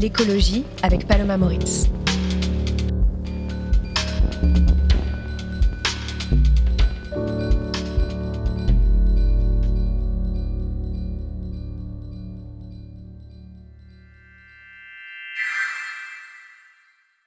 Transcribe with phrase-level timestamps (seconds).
[0.00, 1.88] l'écologie avec Paloma Moritz.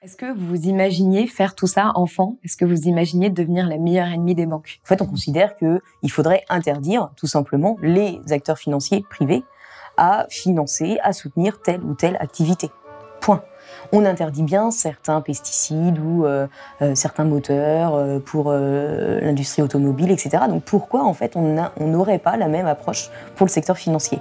[0.02, 2.36] Est-ce que vous imaginiez faire tout ça enfant?
[2.42, 4.80] Est-ce que vous imaginiez devenir la meilleure ennemie des banques?
[4.84, 9.44] En fait, on considère qu'il faudrait interdire tout simplement les acteurs financiers privés
[10.00, 12.70] à financer, à soutenir telle ou telle activité.
[13.20, 13.42] Point.
[13.92, 16.46] On interdit bien certains pesticides ou euh,
[16.80, 20.44] euh, certains moteurs euh, pour l'industrie automobile, etc.
[20.48, 24.18] Donc pourquoi en fait on n'aurait pas la même approche pour le secteur financier?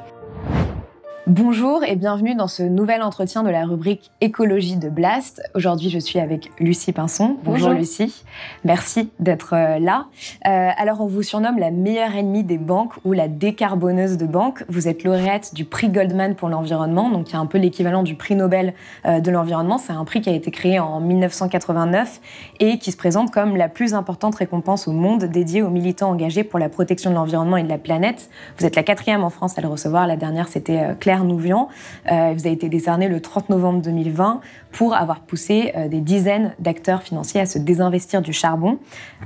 [1.30, 5.44] Bonjour et bienvenue dans ce nouvel entretien de la rubrique écologie de Blast.
[5.54, 7.38] Aujourd'hui, je suis avec Lucie Pinson.
[7.44, 8.24] Bonjour, Lucie.
[8.64, 10.08] Merci d'être euh, là.
[10.48, 14.64] Euh, alors, on vous surnomme la meilleure ennemie des banques ou la décarboneuse de banques.
[14.70, 18.02] Vous êtes lauréate du prix Goldman pour l'environnement, donc il y a un peu l'équivalent
[18.02, 18.74] du prix Nobel
[19.06, 19.78] euh, de l'environnement.
[19.78, 22.22] C'est un prix qui a été créé en 1989
[22.60, 26.44] et qui se présente comme la plus importante récompense au monde dédiée aux militants engagés
[26.44, 28.32] pour la protection de l'environnement et de la planète.
[28.58, 30.08] Vous êtes la quatrième en France à le recevoir.
[30.08, 31.70] La dernière, c'était Claire Nouvian.
[32.12, 36.54] Euh, vous avez été décerné le 30 novembre 2020 pour avoir poussé euh, des dizaines
[36.60, 38.78] d'acteurs financiers à se désinvestir du charbon.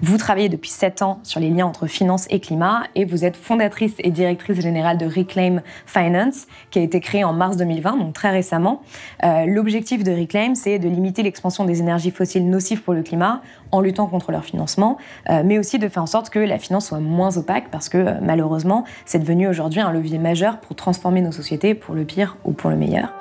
[0.01, 3.35] Vous travaillez depuis sept ans sur les liens entre finance et climat et vous êtes
[3.35, 8.13] fondatrice et directrice générale de Reclaim Finance, qui a été créée en mars 2020, donc
[8.13, 8.81] très récemment.
[9.23, 13.41] Euh, l'objectif de Reclaim, c'est de limiter l'expansion des énergies fossiles nocives pour le climat
[13.71, 14.97] en luttant contre leur financement,
[15.29, 18.83] mais aussi de faire en sorte que la finance soit moins opaque parce que malheureusement,
[19.05, 22.69] c'est devenu aujourd'hui un levier majeur pour transformer nos sociétés pour le pire ou pour
[22.69, 23.13] le meilleur.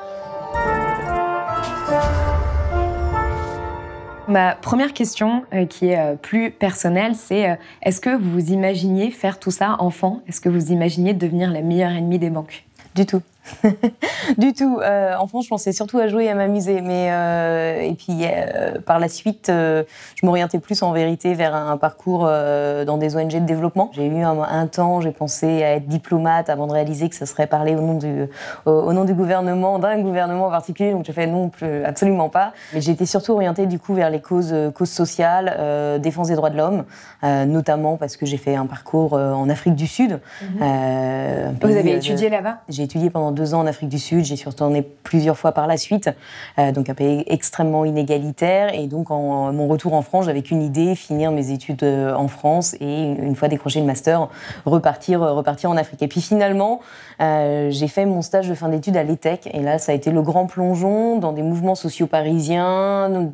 [4.28, 9.10] Ma première question, euh, qui est euh, plus personnelle, c'est euh, est-ce que vous imaginiez
[9.10, 10.22] faire tout ça enfant?
[10.26, 12.64] Est-ce que vous imaginiez devenir la meilleure ennemie des banques?
[12.94, 13.20] Du tout.
[14.38, 14.78] du tout.
[14.80, 16.80] Euh, enfant, je pensais surtout à jouer et à m'amuser.
[16.80, 19.84] Mais euh, et puis euh, par la suite, je
[20.26, 23.90] m'orientais plus en vérité vers un, parcours dans des ONG de développement.
[23.92, 27.46] J'ai eu un, temps, j'ai pensé à être diplomate avant de réaliser que ça serait
[27.46, 28.28] parler au nom du
[28.66, 30.92] au, nom du gouvernement, d'un gouvernement en particulier.
[30.92, 32.52] Donc j'ai fait non, plus, absolument pas.
[32.72, 36.56] Mais été surtout orientée du coup vers les causes causes sociales, défense des droits de
[36.56, 36.84] l'homme,
[37.22, 40.20] notamment parce que j'ai fait un parcours en Afrique du Sud.
[40.42, 41.56] Mhm.
[41.62, 42.58] Vous avez étudié là-bas?
[42.68, 44.24] J'ai étudié pendant deux ans en Afrique du Sud.
[44.24, 46.10] J'y suis retournée plusieurs fois par la suite.
[46.58, 48.74] Euh, donc un pays extrêmement inégalitaire.
[48.74, 52.28] Et donc en mon retour en France, j'avais qu'une idée, finir mes études euh, en
[52.28, 54.28] France et une, fois décroché le master,
[54.64, 56.02] repartir, euh, repartir en Afrique.
[56.02, 56.80] Et puis finalement,
[57.20, 59.48] j'ai fait mon stage de fin d'études à l'ETEC.
[59.52, 63.30] Et là, ça a été le grand plongeon dans des mouvements sociaux parisiens,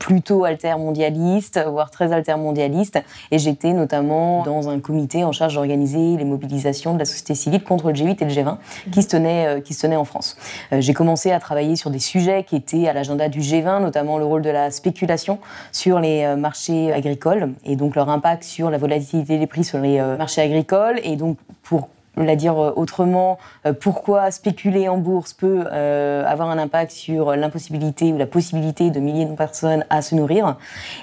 [0.00, 3.00] plutôt altermondialistes, voire très altermondialistes.
[3.30, 7.62] Et j'étais notamment dans un comité en charge d'organiser les mobilisations de la société civile
[7.62, 8.56] contre le G8 et le G20
[8.90, 10.36] qui euh, qui se tenaient en France.
[10.72, 14.18] Euh, j'ai commencé à travailler sur des sujets qui étaient à l'agenda du G20, notamment
[14.18, 15.38] le rôle de la spéculation
[15.72, 19.78] sur les euh, marchés agricoles et donc leur impact sur la volatilité des prix sur
[19.78, 21.00] les marchés agricoles.
[21.04, 23.38] Et donc, pour la dire autrement,
[23.80, 29.26] pourquoi spéculer en bourse peut avoir un impact sur l'impossibilité ou la possibilité de milliers
[29.26, 30.56] de personnes à se nourrir.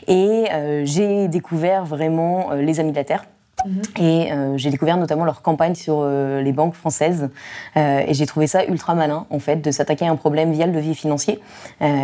[0.08, 0.46] Et
[0.84, 3.26] j'ai découvert vraiment les Amis de la Terre
[3.66, 3.82] Mhm.
[4.00, 7.30] Et euh, j'ai découvert notamment leur campagne sur euh, les banques françaises.
[7.78, 10.66] Euh, et j'ai trouvé ça ultra malin, en fait, de s'attaquer à un problème via
[10.66, 11.40] le levier financier,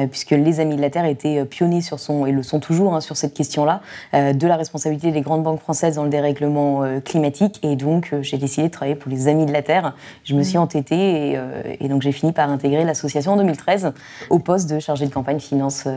[0.10, 3.02] puisque les Amis de la Terre étaient pionniers sur son, et le sont toujours, hein,
[3.02, 3.82] sur cette question-là,
[4.14, 7.60] de la responsabilité des grandes banques françaises dans le dérèglement climatique.
[7.64, 9.96] Et donc, j'ai décidé de travailler pour les Amis de la Terre.
[10.24, 10.64] Je me suis mhm.
[10.64, 11.40] entêtée et,
[11.80, 13.94] et donc j'ai fini par intégrer l'association en 2013
[14.30, 15.88] au poste de chargé de campagne finance,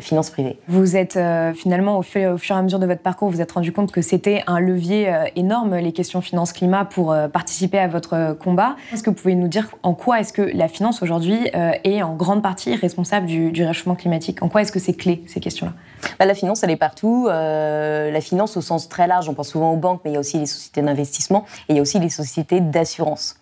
[0.00, 0.58] finance privée.
[0.68, 1.18] Vous êtes
[1.54, 3.92] finalement, au au fur et à mesure de votre parcours, vous vous êtes rendu compte
[3.92, 8.76] que c'était un levier euh, énorme, les questions finance-climat, pour euh, participer à votre combat.
[8.92, 12.02] Est-ce que vous pouvez nous dire en quoi est-ce que la finance aujourd'hui euh, est
[12.02, 14.42] en grande partie responsable du, réchauffement climatique?
[14.42, 15.72] En quoi est-ce que c'est clé, ces questions-là?
[16.18, 17.26] Bah, La finance, elle est partout.
[17.28, 20.20] la finance au sens très large, on pense souvent aux banques, mais il y a
[20.20, 23.36] aussi les sociétés d'investissement et il y a aussi les sociétés d'assurance.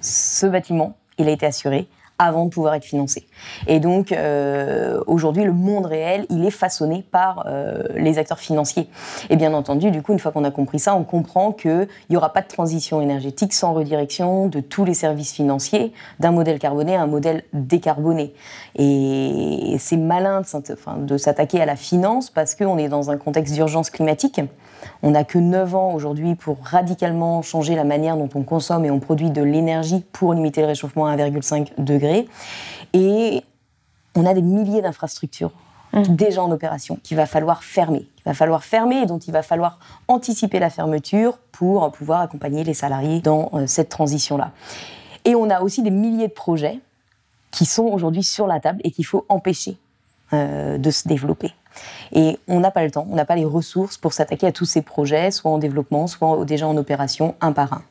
[0.00, 1.88] Ce bâtiment, il a été assuré
[2.18, 3.26] avant de pouvoir être financé.
[3.66, 8.88] Et donc euh, aujourd'hui, le monde réel, il est façonné par euh, les acteurs financiers.
[9.30, 12.16] Et bien entendu, du coup, une fois qu'on a compris ça, on comprend qu'il n'y
[12.16, 16.96] aura pas de transition énergétique sans redirection de tous les services financiers d'un modèle carboné
[16.96, 18.34] à un modèle décarboné.
[18.76, 20.42] Et c'est malin
[20.96, 24.40] de s'attaquer à la finance parce qu'on est dans un contexte d'urgence climatique.
[25.02, 28.90] On n'a que 9 ans aujourd'hui pour radicalement changer la manière dont on consomme et
[28.90, 32.26] on produit de l'énergie pour limiter le réchauffement à 1,5 degré.
[32.92, 33.31] Et
[34.14, 35.52] on a des milliers d'infrastructures
[35.92, 36.02] mmh.
[36.02, 38.06] déjà en opération qu'il va falloir fermer.
[38.18, 39.78] Il va falloir fermer et dont il va falloir
[40.08, 44.52] anticiper la fermeture pour pouvoir accompagner les salariés dans euh, cette transition-là.
[45.24, 46.80] Et on a aussi des milliers de projets
[47.50, 49.76] qui sont aujourd'hui sur la table et qu'il faut empêcher
[50.32, 51.52] euh, de se développer.
[52.12, 54.64] Et on n'a pas le temps, on n'a pas les ressources pour s'attaquer à tous
[54.64, 57.82] ces projets, soit en développement, soit déjà en opération, un par un.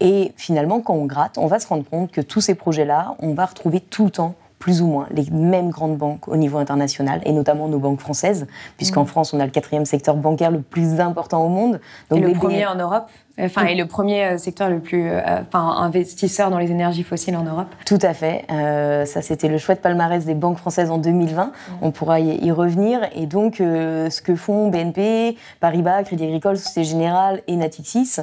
[0.00, 3.34] Et finalement, quand on gratte, on va se rendre compte que tous ces projets-là, on
[3.34, 7.20] va retrouver tout le temps plus ou moins les mêmes grandes banques au niveau international,
[7.24, 8.46] et notamment nos banques françaises,
[8.76, 9.06] puisqu'en mmh.
[9.06, 11.80] France, on a le quatrième secteur bancaire le plus important au monde.
[12.10, 13.08] Donc et le premier en Europe
[13.40, 17.36] Enfin, et le premier euh, secteur le plus, euh, enfin, investisseur dans les énergies fossiles
[17.36, 17.68] en Europe.
[17.86, 18.44] Tout à fait.
[18.50, 21.44] Euh, ça, c'était le chouette palmarès des banques françaises en 2020.
[21.44, 21.50] Mmh.
[21.80, 23.00] On pourra y, revenir.
[23.14, 28.16] Et donc, ce que font BNP, Paribas, Crédit Agricole, Société Générale et Natixis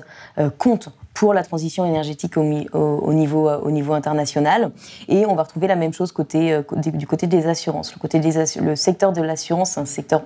[0.58, 4.72] comptent pour la transition énergétique au, niveau, au niveau international.
[5.08, 7.94] Et on va retrouver la même chose côté, du côté des assurances.
[7.96, 10.22] Le, côté des le secteur de l'assurance, c'est un secteur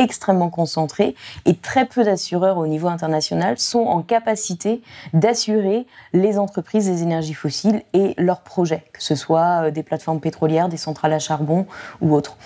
[0.00, 1.14] extrêmement concentré
[1.44, 4.82] et très peu d'assureurs au niveau international sont en capacité
[5.12, 10.20] d'assurer les entreprises des énergies fossiles et leurs projets, que ce soit euh, des plateformes
[10.20, 11.66] pétrolières, des centrales à charbon
[12.00, 12.36] ou autres.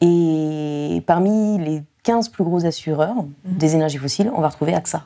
[0.00, 3.26] Et parmi les 15 plus gros assureurs mmh.
[3.44, 5.04] des énergies fossiles, on va retrouver AXA.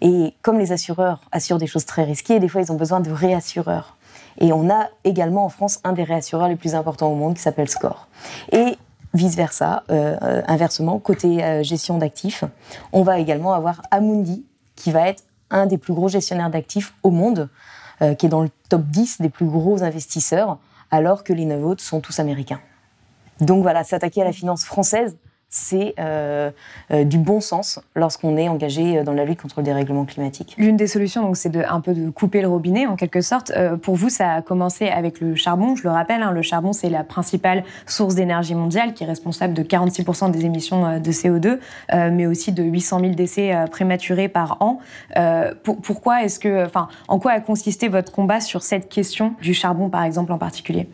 [0.00, 3.10] Et comme les assureurs assurent des choses très risquées, des fois ils ont besoin de
[3.10, 3.96] réassureurs.
[4.38, 7.42] Et on a également en France un des réassureurs les plus importants au monde qui
[7.42, 8.08] s'appelle SCORE.
[8.52, 8.76] Et
[9.14, 12.44] vice-versa, euh, euh, inversement, côté euh, gestion d'actifs,
[12.92, 14.44] on va également avoir Amundi,
[14.76, 17.48] qui va être un des plus gros gestionnaires d'actifs au monde,
[18.16, 20.56] qui est dans le top 10 des plus gros investisseurs,
[20.90, 22.60] alors que les neuf autres sont tous américains.
[23.42, 25.18] Donc voilà, s'attaquer à la finance française,
[25.50, 26.52] c'est euh,
[26.92, 30.54] euh, du bon sens lorsqu'on est engagé euh, dans la lutte contre le dérèglement climatique.
[30.56, 33.52] L'une des solutions, donc, c'est de, un peu de couper le robinet, en quelque sorte.
[33.82, 35.74] pour vous, ça a commencé avec le charbon.
[35.74, 39.54] Je le rappelle, hein, le charbon, c'est la principale source d'énergie mondiale qui est responsable
[39.54, 41.58] de 46% des émissions de CO2,
[42.10, 44.78] mais aussi de 800 000 décès prématurés par an.
[45.62, 49.90] pourquoi est-ce que, enfin, en quoi a consisté votre combat sur cette question du charbon,
[49.90, 50.88] par exemple, en particulier?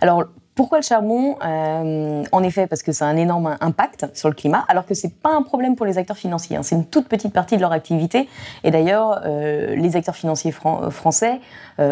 [0.00, 0.24] Alors,
[0.54, 4.34] pourquoi le charbon euh, En effet, parce que ça a un énorme impact sur le
[4.34, 6.56] climat, alors que c'est pas un problème pour les acteurs financiers.
[6.56, 6.62] Hein.
[6.62, 8.28] C'est une toute petite partie de leur activité.
[8.62, 11.40] Et d'ailleurs, euh, les acteurs financiers euh, français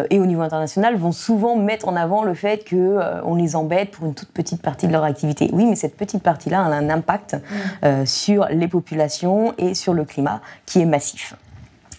[0.09, 3.91] et au niveau international vont souvent mettre en avant le fait que on les embête
[3.91, 5.49] pour une toute petite partie de leur activité.
[5.51, 8.05] Oui, mais cette petite partie-là a un impact mmh.
[8.05, 11.35] sur les populations et sur le climat qui est massif.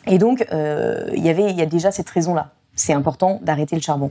[0.06, 3.82] Et donc, il y avait, il y a déjà cette raison-là c'est important d'arrêter le
[3.82, 4.10] charbon.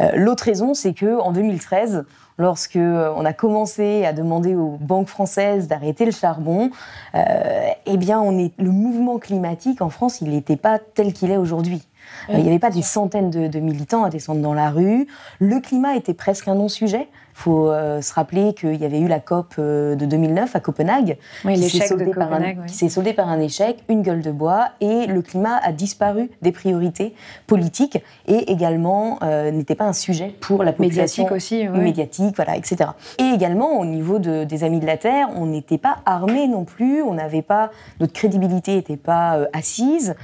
[0.00, 2.04] Euh, l'autre raison, c'est que en 2013,
[2.36, 6.70] lorsque euh, on a commencé à demander aux banques françaises d'arrêter le charbon,
[7.14, 11.30] euh, eh bien, on est, le mouvement climatique en France, il n'était pas tel qu'il
[11.30, 11.82] est aujourd'hui.
[12.28, 15.06] il n'y avait pas des centaines de, militants à descendre dans la rue.
[15.38, 17.08] Le climat était presque un non-sujet.
[17.38, 20.58] Il faut euh, se rappeler qu'il y avait eu la COP euh, de 2009 à
[20.58, 22.06] Copenhague, qui s'est soldée,
[22.88, 27.14] soldé par un échec, une gueule de bois, et le climat a disparu des priorités
[27.46, 31.22] politiques et également euh, n'était pas un sujet pour la population.
[31.22, 32.90] Médiatique aussi, Médiatique, voilà, etc.
[33.18, 37.02] Et également, au niveau des Amis de la Terre, on n'était pas armés non plus,
[37.02, 37.70] on n'avait pas,
[38.00, 40.16] notre crédibilité n'était pas assise.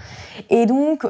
[0.51, 1.07] Et donc,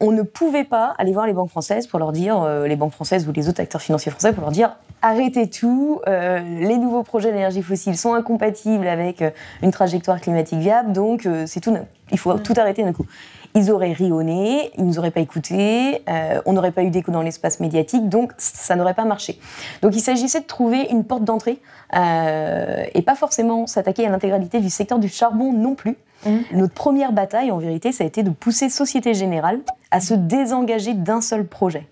[0.00, 3.26] on ne pouvait pas aller voir les banques françaises pour leur dire, les banques françaises
[3.26, 7.32] ou les autres acteurs financiers français pour leur dire arrêtez tout, euh, les nouveaux projets
[7.32, 9.30] d'énergie fossile sont incompatibles avec euh,
[9.62, 11.76] une trajectoire climatique viable, donc euh, c'est tout,
[12.10, 13.06] il faut tout arrêter d'un coup.
[13.54, 16.02] Ils auraient rionné, ils nous auraient pas écoutés,
[16.44, 19.38] on n'aurait pas eu d'écho dans l'espace médiatique, donc ça n'aurait pas marché.
[19.80, 21.58] Donc il s'agissait de trouver une porte d'entrée
[21.94, 25.96] et pas forcément s'attaquer à l'intégralité du secteur du charbon non plus.
[26.24, 26.36] Mmh.
[26.52, 30.94] Notre première bataille, en vérité, ça a été de pousser Société Générale à se désengager
[30.94, 31.88] d'un seul projet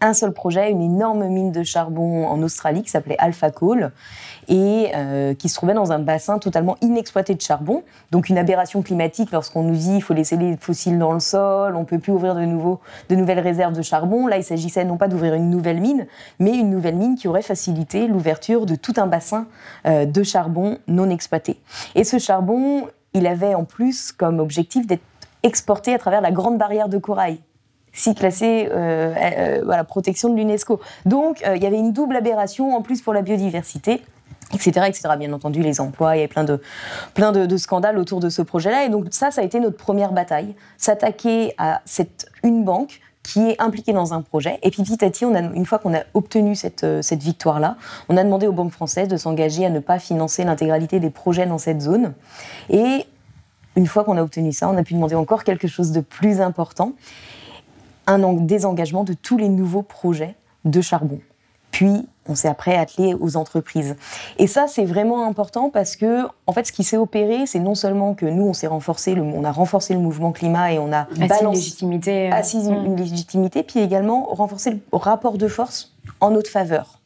[0.00, 3.92] un seul projet, une énorme mine de charbon en Australie qui s'appelait Alpha Coal
[4.48, 7.82] et euh, qui se trouvait dans un bassin totalement inexploité de charbon.
[8.10, 11.74] Donc une aberration climatique lorsqu'on nous dit qu'il faut laisser les fossiles dans le sol,
[11.76, 14.26] on ne peut plus ouvrir de, nouveau, de nouvelles réserves de charbon.
[14.26, 16.06] Là, il s'agissait non pas d'ouvrir une nouvelle mine,
[16.38, 19.46] mais une nouvelle mine qui aurait facilité l'ouverture de tout un bassin
[19.86, 21.60] euh, de charbon non exploité.
[21.94, 25.02] Et ce charbon, il avait en plus comme objectif d'être
[25.42, 27.40] exporté à travers la grande barrière de corail
[27.92, 30.78] si classé euh, voilà, protection de l'UNESCO.
[31.04, 34.02] Donc, il y avait une double aberration en plus pour la biodiversité
[34.54, 35.08] etc., etc.
[35.18, 36.60] Bien entendu, les emplois, il y avait plein de,
[37.14, 38.84] plein de, scandales autour de ce projet-là.
[38.84, 43.40] Et donc ça, ça a été notre première bataille, s'attaquer à cette une banque qui
[43.40, 44.58] est impliquée dans un projet.
[44.62, 47.76] Et puis petit à petit, une fois qu'on a obtenu cette, euh, cette victoire-là,
[48.08, 51.44] on a demandé aux banques françaises de s'engager à ne pas financer l'intégralité des projets
[51.44, 52.14] dans cette zone.
[52.70, 53.04] Et
[53.76, 56.40] une fois qu'on a obtenu ça, on a pu demander encore quelque chose de plus
[56.40, 56.92] important,
[58.06, 61.20] un désengagement de tous les nouveaux projets de charbon.
[61.78, 63.94] Puis, on s'est après attelé aux entreprises.
[64.36, 67.76] Et ça, c'est vraiment important parce que, en fait, ce qui s'est opéré, c'est non
[67.76, 70.92] seulement que nous, on s'est renforcé, le, on a renforcé le mouvement climat et on
[70.92, 72.96] a assis une légitimité, euh, assis une, mm.
[72.96, 76.98] légitimité, puis également renforcé le rapport de force en notre faveur.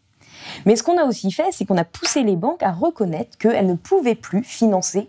[0.64, 3.66] Mais ce qu'on a aussi fait, c'est qu'on a poussé les banques à reconnaître qu'elles
[3.66, 5.06] ne pouvaient plus financer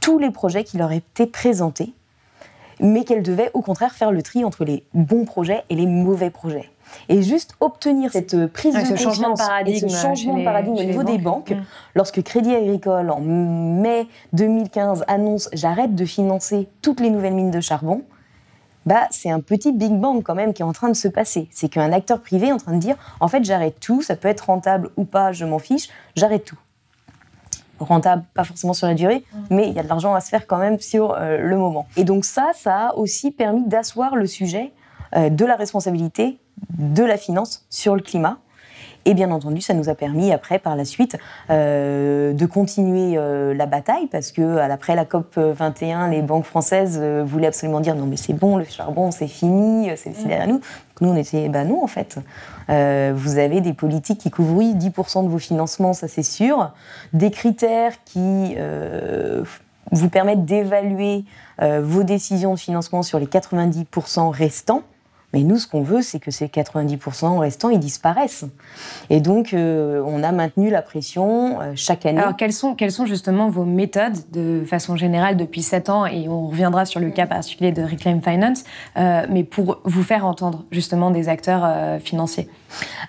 [0.00, 1.94] tous les projets qui leur étaient présentés,
[2.80, 6.28] mais qu'elles devaient au contraire faire le tri entre les bons projets et les mauvais
[6.28, 6.68] projets.
[7.08, 10.76] Et juste obtenir cette prise de conscience changement de paradigme, et ce changement de paradigme
[10.76, 11.62] au niveau des banques, mm.
[11.94, 17.60] lorsque Crédit Agricole, en mai 2015, annonce «j'arrête de financer toutes les nouvelles mines de
[17.60, 18.02] charbon»,
[18.86, 21.48] bah, c'est un petit Big Bang quand même qui est en train de se passer.
[21.52, 24.28] C'est qu'un acteur privé est en train de dire «en fait, j'arrête tout, ça peut
[24.28, 26.58] être rentable ou pas, je m'en fiche, j'arrête tout»
[27.84, 29.38] rentable, pas forcément sur la durée, mm.
[29.50, 31.86] mais il y a de l'argent à se faire quand même sur euh, le moment.
[31.96, 34.72] Et donc ça, ça a aussi permis d'asseoir le sujet
[35.16, 36.38] euh, de la responsabilité
[36.78, 38.38] de la finance sur le climat.
[39.06, 41.16] Et bien entendu, ça nous a permis après, par la suite,
[41.48, 46.98] euh, de continuer euh, la bataille parce que après la COP 21, les banques françaises
[47.00, 50.60] euh, voulaient absolument dire non mais c'est bon, le charbon c'est fini, c'est derrière nous.
[51.00, 52.18] nous on était bah non en fait.
[52.68, 56.72] vous avez des politiques qui couvrent oui 10% de vos financements, ça c'est sûr,
[57.14, 58.56] des critères qui
[59.92, 61.24] vous permettent d'évaluer
[61.58, 64.82] vos décisions de financement sur les 90% restants.
[65.32, 68.44] Mais nous, ce qu'on veut, c'est que ces 90% restants, ils disparaissent.
[69.10, 72.18] Et donc, euh, on a maintenu la pression euh, chaque année.
[72.18, 76.28] Alors, quelles sont, quelles sont justement vos méthodes de façon générale depuis 7 ans Et
[76.28, 78.64] on reviendra sur le cas particulier de Reclaim Finance,
[78.96, 82.48] euh, mais pour vous faire entendre justement des acteurs financiers?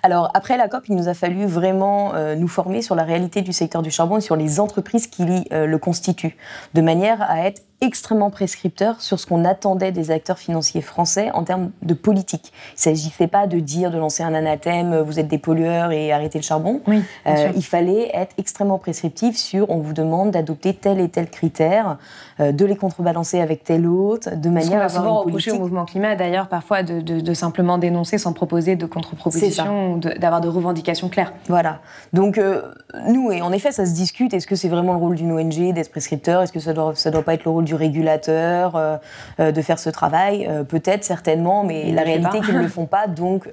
[0.03, 3.53] Alors, après la COP, il nous a fallu vraiment nous former sur la réalité du
[3.53, 6.35] secteur du charbon et sur les entreprises qui le constituent,
[6.73, 11.43] de manière à être extrêmement prescripteur sur ce qu'on attendait des acteurs financiers français en
[11.43, 12.53] termes de politique.
[12.69, 16.11] Il ne s'agissait pas de dire, de lancer un anathème, vous êtes des pollueurs et
[16.11, 16.81] arrêtez le charbon.
[16.85, 21.29] Oui, euh, il fallait être extrêmement prescriptif sur on vous demande d'adopter tel et tel
[21.29, 21.97] critère,
[22.39, 25.85] euh, de les contrebalancer avec tel autre, de manière à avoir souvent reproché au mouvement
[25.85, 31.09] climat d'ailleurs parfois de, de, simplement dénoncer sans proposer de contre-proposition ou d'avoir de, revendications
[31.09, 31.33] claires.
[31.47, 31.79] Voilà.
[32.13, 32.61] Donc euh,
[33.07, 35.73] nous, et en effet, ça se discute, est-ce que c'est vraiment le rôle d'une ONG
[35.73, 36.43] d'être prescripteur?
[36.43, 38.97] Est-ce que ça ne doit, ça doit pas être le rôle du régulateur euh,
[39.39, 42.85] euh, de faire ce travail euh, Peut-être, certainement, mais la réalité, qu'ils ne le font
[42.85, 43.07] pas.
[43.07, 43.49] Donc,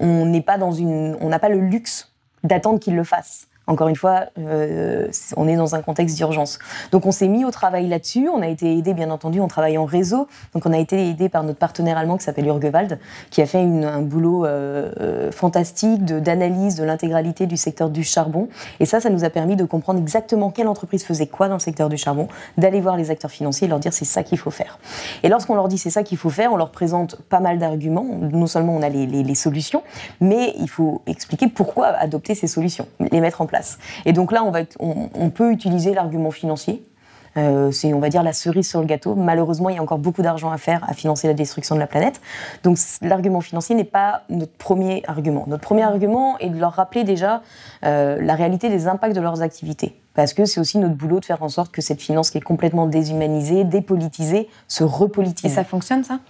[0.00, 3.46] on n'est pas dans une, on n'a pas le luxe d'attendre qu'ils le fassent.
[3.66, 6.58] Encore une fois, euh, on est dans un contexte d'urgence.
[6.92, 8.28] Donc on s'est mis au travail là-dessus.
[8.28, 10.28] On a été aidé, bien entendu, on travaille en réseau.
[10.52, 12.98] Donc on a été aidé par notre partenaire allemand qui s'appelle Urgewald,
[13.30, 18.48] qui a fait un boulot euh, euh, fantastique d'analyse de, l'intégralité du secteur du charbon.
[18.80, 21.60] Et ça, ça nous a permis de comprendre exactement quelle entreprise faisait quoi dans le
[21.60, 22.28] secteur du charbon,
[22.58, 24.78] d'aller voir les acteurs financiers et leur dire c'est ça qu'il faut faire.
[25.22, 28.06] Et lorsqu'on leur dit c'est ça qu'il faut faire, on leur présente pas mal d'arguments.
[28.20, 29.82] Non seulement on a les, les solutions,
[30.20, 33.53] mais il faut expliquer pourquoi adopter ces solutions, les mettre en place.
[34.04, 36.84] Et donc là, on, va on, peut utiliser l'argument financier.
[37.36, 39.14] Euh, c'est, on va dire, la cerise sur le gâteau.
[39.14, 41.86] Malheureusement, il y a encore beaucoup d'argent à faire à financer la destruction de la
[41.86, 42.20] planète.
[42.62, 45.44] Donc, l'argument financier n'est pas notre premier argument.
[45.48, 47.42] Notre premier argument est de leur rappeler déjà
[47.84, 49.98] euh, la réalité des impacts de leurs activités.
[50.14, 52.42] Parce que c'est aussi notre boulot de faire en sorte que cette finance qui est
[52.42, 55.50] complètement déshumanisée, dépolitisée, se repolitise.
[55.50, 56.20] Et ça fonctionne, ça?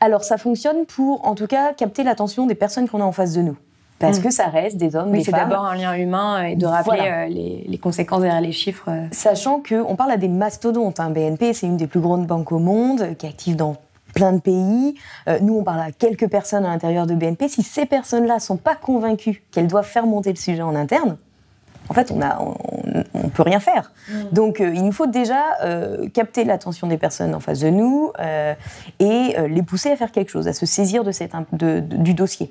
[0.00, 3.34] Alors, ça fonctionne pour, en tout cas, capter l'attention des personnes qu'on a en face
[3.34, 3.56] de nous
[4.00, 4.22] parce mm.
[4.22, 7.26] que ça reste des hommes, oui, C'est d'abord un lien humain et de rappeler euh,
[7.28, 8.88] les, conséquences derrière les chiffres.
[8.88, 9.06] Euh.
[9.12, 10.98] Sachant qu'on parle à des mastodontes.
[10.98, 11.10] Hein.
[11.10, 13.76] BNP, c'est une des plus grandes banques au monde, qui est active dans
[14.14, 14.94] plein de pays.
[15.28, 17.48] Euh, nous, on parle à quelques personnes à l'intérieur de BNP.
[17.48, 21.18] Si ces personnes-là sont pas convaincues qu'elles doivent faire monter le sujet en interne,
[21.90, 23.92] en fait, on ne on, peut rien faire.
[24.08, 24.14] Mm.
[24.32, 25.42] Donc, il nous faut déjà
[26.14, 28.12] capter l'attention des personnes en face de nous
[29.00, 32.50] et les pousser à faire quelque chose, à se saisir de cette, du dossier.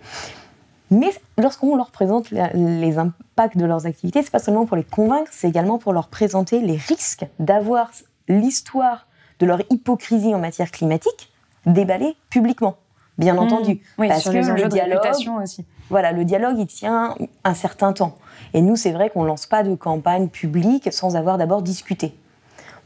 [0.92, 5.30] Mais lorsqu'on leur présente les impacts de leurs activités, c'est pas seulement pour les convaincre,
[5.32, 7.92] c'est également pour leur présenter les risques d'avoir
[8.28, 9.08] l'histoire
[9.40, 11.32] de leur hypocrisie en matière climatique
[11.66, 12.78] déballée publiquement,
[13.18, 13.40] bien mmh.
[13.40, 13.82] entendu.
[13.98, 15.02] Oui, parce que le dialogue,
[15.42, 15.66] aussi.
[15.90, 18.18] Voilà, le dialogue, il tient un certain temps.
[18.54, 22.16] Et nous, c'est vrai qu'on lance pas de campagne publique sans avoir d'abord discuté.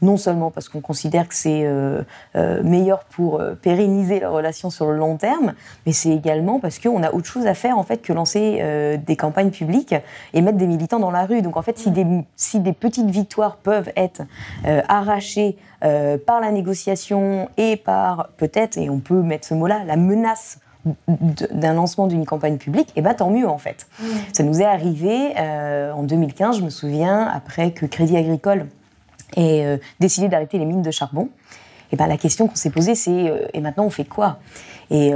[0.04, 1.66] Non seulement parce qu'on considère que c'est
[2.62, 5.54] meilleur pour pérenniser la relation sur le long terme,
[5.86, 9.16] mais c'est également parce qu'on a autre chose à faire en fait que lancer des
[9.16, 9.94] campagnes publiques
[10.32, 11.42] et mettre des militants dans la rue.
[11.42, 12.06] Donc en fait, si des,
[12.36, 14.22] si des petites victoires peuvent être
[14.88, 20.58] arrachées par la négociation et par peut-être, et on peut mettre ce mot-là, la menace
[21.06, 23.86] d'un lancement d'une campagne publique, et eh ben tant mieux en fait.
[24.32, 28.66] Ça nous est arrivé euh, en 2015, je me souviens, après que Crédit Agricole
[29.36, 31.28] ait euh, décidé d'arrêter les mines de charbon.
[31.92, 34.38] Et ben la question qu'on s'est posée, c'est euh, et maintenant on fait quoi?
[34.90, 35.12] Et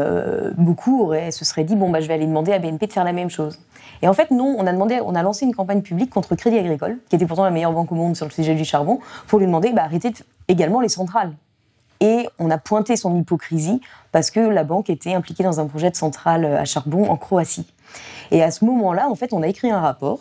[0.57, 3.05] beaucoup auraient, se seraient dit bon bah je vais aller demander à BNP de faire
[3.05, 3.61] la même chose.
[4.01, 6.59] Et en fait non, on a demandé, on a lancé une campagne publique contre Crédit
[6.59, 9.39] Agricole, qui était pourtant la meilleure banque au monde sur le sujet du charbon, pour
[9.39, 10.13] lui demander bah, arrêter
[10.49, 11.35] également les centrales.
[12.01, 13.81] Et on a pointé son hypocrisie
[14.13, 17.67] parce que la banque était impliquée dans un projet de centrale à charbon en Croatie.
[18.31, 20.21] Et à ce moment-là, en fait, on a écrit un rapport,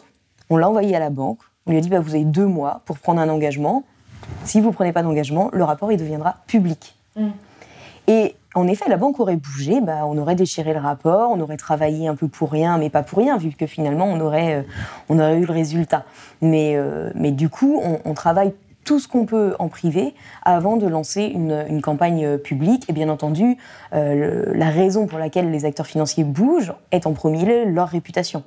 [0.50, 2.82] on l'a envoyé à la banque, on lui a dit bah, vous avez deux mois
[2.86, 3.84] pour prendre un engagement.
[4.44, 6.96] Si vous ne prenez pas d'engagement, le rapport il deviendra public.
[7.16, 7.28] Mm.
[8.08, 11.58] Et en effet, la banque aurait bougé, bah, on aurait déchiré le rapport, on aurait
[11.58, 14.62] travaillé un peu pour rien, mais pas pour rien, vu que finalement on aurait, euh,
[15.10, 16.06] on aurait eu le résultat.
[16.42, 18.54] Mais, euh, mais du coup, on, on travaille
[18.88, 22.90] tout ce qu'on peut en privé avant de lancer une, campagne euh, publique.
[22.90, 23.58] Et bien entendu,
[23.94, 28.44] euh, la raison pour laquelle les acteurs financiers bougent est en premier lieu leur réputation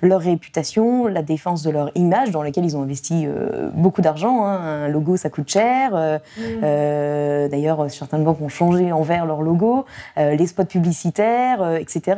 [0.00, 4.44] leur réputation, la défense de leur image, dans laquelle ils ont investi euh, beaucoup d'argent.
[4.44, 4.84] Hein.
[4.84, 5.92] Un logo, ça coûte cher.
[5.92, 7.48] Mm.
[7.50, 9.84] D'ailleurs, certaines banques ont changé envers leur logo.
[10.16, 12.16] les spots publicitaires, etc.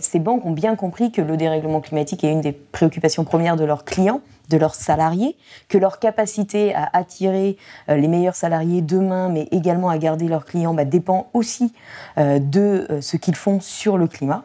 [0.00, 3.64] ces banques ont bien compris que le dérèglement climatique est une des préoccupations premières de
[3.64, 5.36] leurs clients de leurs salariés,
[5.68, 7.56] que leur capacité à attirer
[7.88, 11.72] euh, les meilleurs salariés demain, mais également à garder leurs clients, bah, dépend aussi
[12.18, 14.44] euh, de euh, ce qu'ils font sur le climat.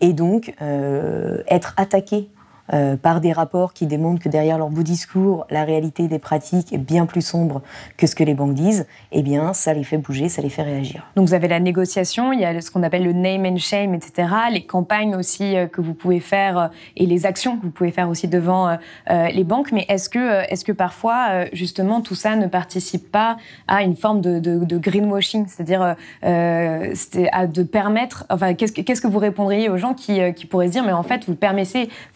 [0.00, 2.28] Et donc, être attaqué
[2.72, 6.72] euh, par des rapports qui démontrent que derrière leur beau discours, la réalité des pratiques
[6.72, 7.62] est bien plus sombre
[7.96, 10.62] que ce que les banques disent, eh bien, ça les fait bouger, ça les fait
[10.62, 11.06] réagir.
[11.14, 13.94] Donc, vous avez la négociation, il y a ce qu'on appelle le name and shame,
[13.94, 17.70] etc., les campagnes aussi euh, que vous pouvez faire euh, et les actions que vous
[17.70, 18.76] pouvez faire aussi devant
[19.08, 19.72] les banques.
[19.72, 23.36] Mais est-ce que, est-ce que parfois, justement, tout ça ne participe pas
[23.68, 29.76] à une forme de, greenwashing, c'est-à-dire de permettre, enfin, qu'est-ce, qu'est-ce que vous répondriez aux
[29.76, 31.34] gens qui, pourraient se dire, mais en fait, vous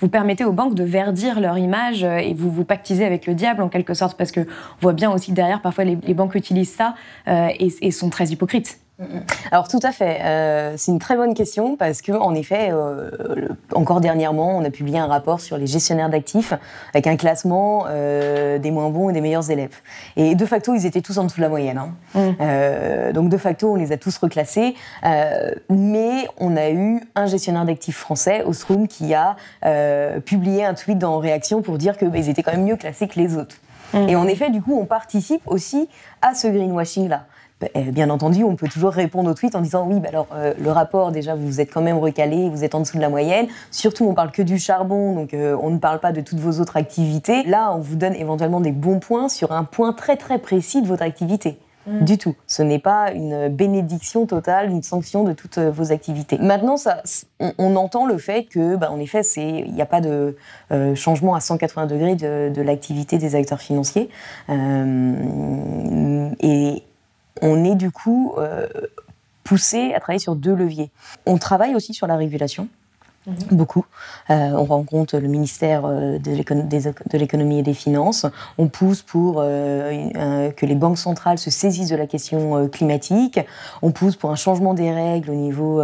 [0.09, 3.63] permettez aux banques de verdir leur image euh, et vous vous pactisez avec le diable
[3.63, 6.95] en quelque sorte parce que on voit bien aussi derrière parfois les, banques utilisent ça
[7.29, 8.79] euh, et, sont très hypocrites.
[9.51, 12.73] Alors tout à fait, euh, c'est une très bonne question parce que en effet,
[13.75, 16.53] encore dernièrement, on a publié un rapport sur les gestionnaires d'actifs
[16.95, 19.81] avec un classement des moins bons et des meilleurs élèves.
[20.17, 21.79] Et de facto, ils étaient tous en dessous de la moyenne.
[21.79, 22.35] Hein.
[22.41, 23.13] Mm.
[23.13, 24.75] donc de facto, on les a tous reclassés,
[25.69, 29.37] mais on a eu un gestionnaire d'actifs français, Ostrom, qui a
[30.25, 33.19] publié un tweet en réaction pour dire qu'ils bah, étaient quand même mieux classés que
[33.19, 33.57] les autres.
[33.93, 34.09] Mm.
[34.09, 35.89] Et en effet, du coup, on participe aussi
[36.23, 37.27] à ce greenwashing-là.
[37.75, 40.55] Eh, bien entendu, on peut toujours répondre au tweet en disant oui, bah alors euh,
[40.59, 43.47] le rapport, déjà, vous êtes quand même recalé, vous êtes en dessous de la moyenne.
[43.71, 46.61] Surtout, on parle que du charbon, donc euh, on ne parle pas de toutes vos
[46.61, 47.43] autres activités.
[47.45, 50.87] Là, on vous donne éventuellement des bons points sur un point très très précis de
[50.87, 51.59] votre activité.
[51.87, 52.05] Mm.
[52.05, 52.35] Du tout.
[52.47, 56.39] Ce n'est pas une bénédiction totale, une sanction de toutes euh, vos activités.
[56.39, 57.03] Maintenant, ça,
[57.59, 60.35] on, entend le fait que, bah, en effet, il n'y a pas de
[60.95, 64.09] changement à 180 degrés de, l'activité des acteurs financiers.
[64.49, 66.83] et
[67.43, 68.67] on est du coup euh,
[69.45, 70.91] poussé à travailler sur deux leviers.
[71.27, 72.69] On travaille aussi sur la régulation.
[73.27, 73.35] Mhm.
[73.51, 73.85] Beaucoup.
[74.31, 78.25] Euh, on rencontre le ministère euh, de l'économie et des finances.
[78.57, 83.41] On pousse pour que les banques centrales se saisissent de la question climatique.
[83.83, 85.83] On pousse pour un changement des règles au niveau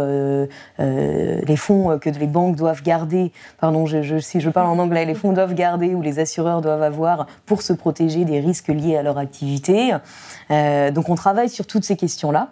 [0.79, 3.31] des fonds que les banques doivent garder.
[3.59, 3.85] Pardon,
[4.19, 7.61] si je parle en anglais, les fonds doivent garder ou les assureurs doivent avoir pour
[7.61, 9.91] se protéger des risques liés à leur activité.
[10.49, 12.49] donc on travaille sur toutes ces questions-là.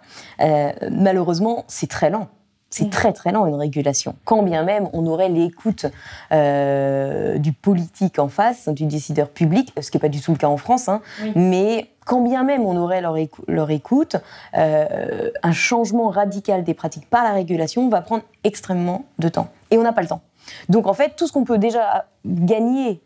[0.90, 2.28] malheureusement, c'est très lent.
[2.68, 4.16] C'est très très lent une régulation.
[4.24, 5.86] Quand bien même on aurait l'écoute
[6.32, 10.36] euh, du politique en face, du décideur public, ce qui n'est pas du tout le
[10.36, 11.00] cas en France, hein,
[11.36, 14.16] mais quand bien même on aurait leur, écoute,
[14.56, 19.48] euh, un changement radical des pratiques par la régulation va prendre extrêmement de temps.
[19.70, 20.22] Et on n'a pas le temps.
[20.68, 23.00] Donc en fait, tout ce qu'on peut déjà gagner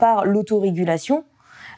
[0.00, 1.24] par l'autorégulation,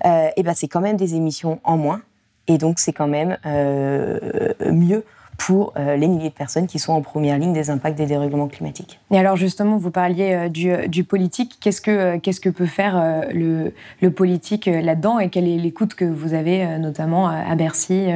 [0.06, 2.00] euh, eh ben, c'est quand même des émissions en moins.
[2.48, 5.04] Et donc c'est quand même mieux
[5.38, 8.48] pour euh, les milliers de personnes qui sont en première ligne des impacts des dérèglements
[8.48, 9.00] climatiques.
[9.10, 11.58] Et alors justement, vous parliez euh, euh, du, politique.
[11.60, 13.72] Qu'est-ce que, qu'est-ce que peut faire le,
[14.10, 15.18] politique là-dedans?
[15.18, 18.08] Et quelle est l'écoute que vous avez notamment à Bercy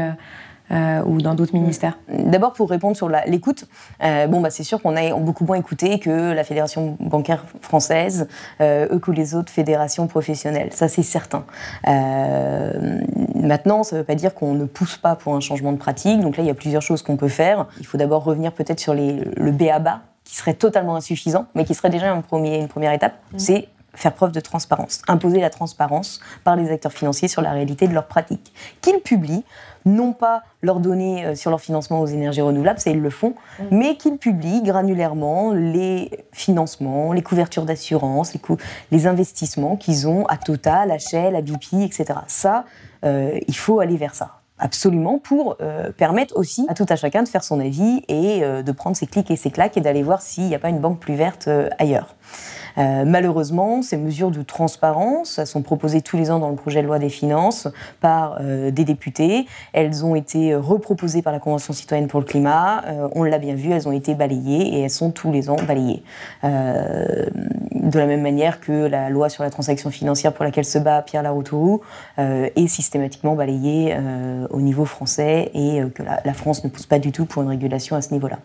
[0.70, 3.66] ou dans d'autres ministères D'abord, pour répondre sur l'écoute,
[4.00, 8.28] bon, bah, c'est sûr qu'on a beaucoup moins écouté que la Fédération bancaire française,
[8.60, 10.72] eux que les autres fédérations professionnelles.
[10.72, 11.44] Ça, c'est certain.
[13.34, 16.20] maintenant, ça ne veut pas dire qu'on ne pousse pas pour un changement de pratique.
[16.20, 17.66] Donc là, il y a plusieurs choses qu'on peut faire.
[17.78, 21.74] Il faut d'abord revenir peut-être sur les, le BABA, qui serait totalement insuffisant, mais qui
[21.74, 23.14] serait déjà un premier, une première étape.
[23.32, 23.38] Mmh.
[23.38, 27.88] C'est faire preuve de transparence, imposer la transparence par les acteurs financiers sur la réalité
[27.88, 29.44] de leurs pratiques, qu'ils publient
[29.86, 33.34] non pas leurs données euh, sur leur financement aux énergies renouvelables, ça ils le font,
[33.58, 33.64] mm.
[33.70, 38.40] mais qu'ils publient granulairement les financements, les couvertures d'assurance, les,
[38.90, 42.04] les, investissements qu'ils ont à Total, à Shell, à BP, etc.
[42.26, 42.64] Ça,
[43.04, 47.22] euh, il faut aller vers ça absolument pour euh, permettre aussi à tout à chacun
[47.22, 50.20] de faire son avis et de prendre ses clics et ses claques et d'aller voir
[50.20, 52.14] s'il n'y a pas une banque plus verte ailleurs.
[52.78, 56.86] Euh, malheureusement, ces mesures de transparence sont proposées tous les ans dans le projet de
[56.86, 57.68] loi des finances
[58.00, 59.46] par euh, des députés.
[59.72, 62.82] Elles ont été reproposées par la Convention citoyenne pour le climat.
[62.86, 65.56] Euh, on l'a bien vu, elles ont été balayées et elles sont tous les ans
[65.66, 66.02] balayées.
[66.42, 71.02] de la même manière que la loi sur la transaction financière pour laquelle se bat
[71.02, 71.80] Pierre Laroutourou
[72.18, 73.96] est systématiquement balayée
[74.50, 77.96] au niveau français et que la, France ne pousse pas du tout pour une régulation
[77.96, 78.38] à ce niveau-là.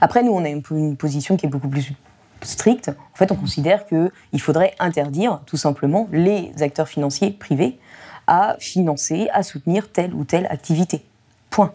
[0.00, 1.92] Après, nous, on a une position qui est beaucoup plus
[2.42, 7.78] strict, en fait, on considère qu'il faudrait interdire tout simplement les acteurs financiers privés
[8.26, 11.04] à financer, à soutenir telle ou telle activité.
[11.50, 11.72] Point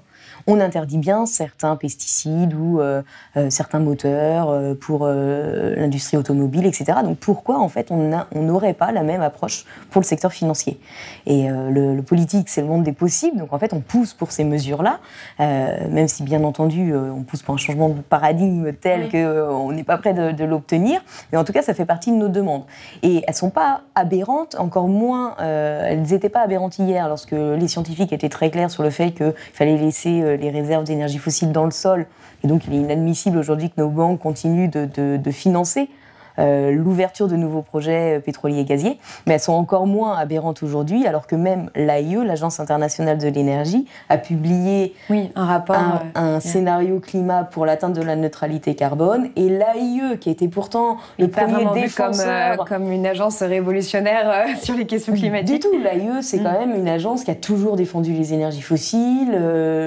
[0.48, 3.02] on interdit bien certains pesticides ou euh,
[3.38, 7.00] euh, certains moteurs euh, pour l'industrie automobile, etc.
[7.04, 10.80] Donc pourquoi en fait on n'aurait pas la même approche pour le secteur financier?
[11.26, 14.44] Et le, politique, c'est le monde des possibles, donc en fait on pousse pour ces
[14.44, 15.00] mesures-là,
[15.40, 19.98] même si bien entendu on pousse pour un changement de paradigme tel qu'on n'est pas
[19.98, 21.02] prêt de, l'obtenir,
[21.32, 22.64] mais en tout cas ça fait partie de nos demandes.
[23.02, 28.14] Et elles sont pas aberrantes, encore moins, elles n'étaient pas aberrantes hier lorsque les scientifiques
[28.14, 31.72] étaient très clairs sur le fait qu'il fallait laisser les réserves d'énergie fossile dans le
[31.72, 32.06] sol.
[32.44, 36.03] Et donc, il est inadmissible aujourd'hui que nos banques continuent de financer euh,
[36.38, 41.06] l'ouverture de nouveaux projets euh, pétroliers et gaziers, mais elles sont encore moins aberrantes aujourd'hui,
[41.06, 45.76] alors que même l'AIE, l'Agence internationale de l'énergie, a publié oui, un, rapport,
[46.16, 50.98] un, euh, scénario climat pour l'atteinte de la neutralité carbone, et l'AIE, qui était pourtant
[51.20, 52.58] le premier défenseur...
[52.58, 55.54] Comme, comme, une agence révolutionnaire sur les questions climatiques.
[55.54, 56.44] Du tout, l'AIE, c'est mm.
[56.44, 59.38] quand même une agence qui a toujours défendu les énergies fossiles,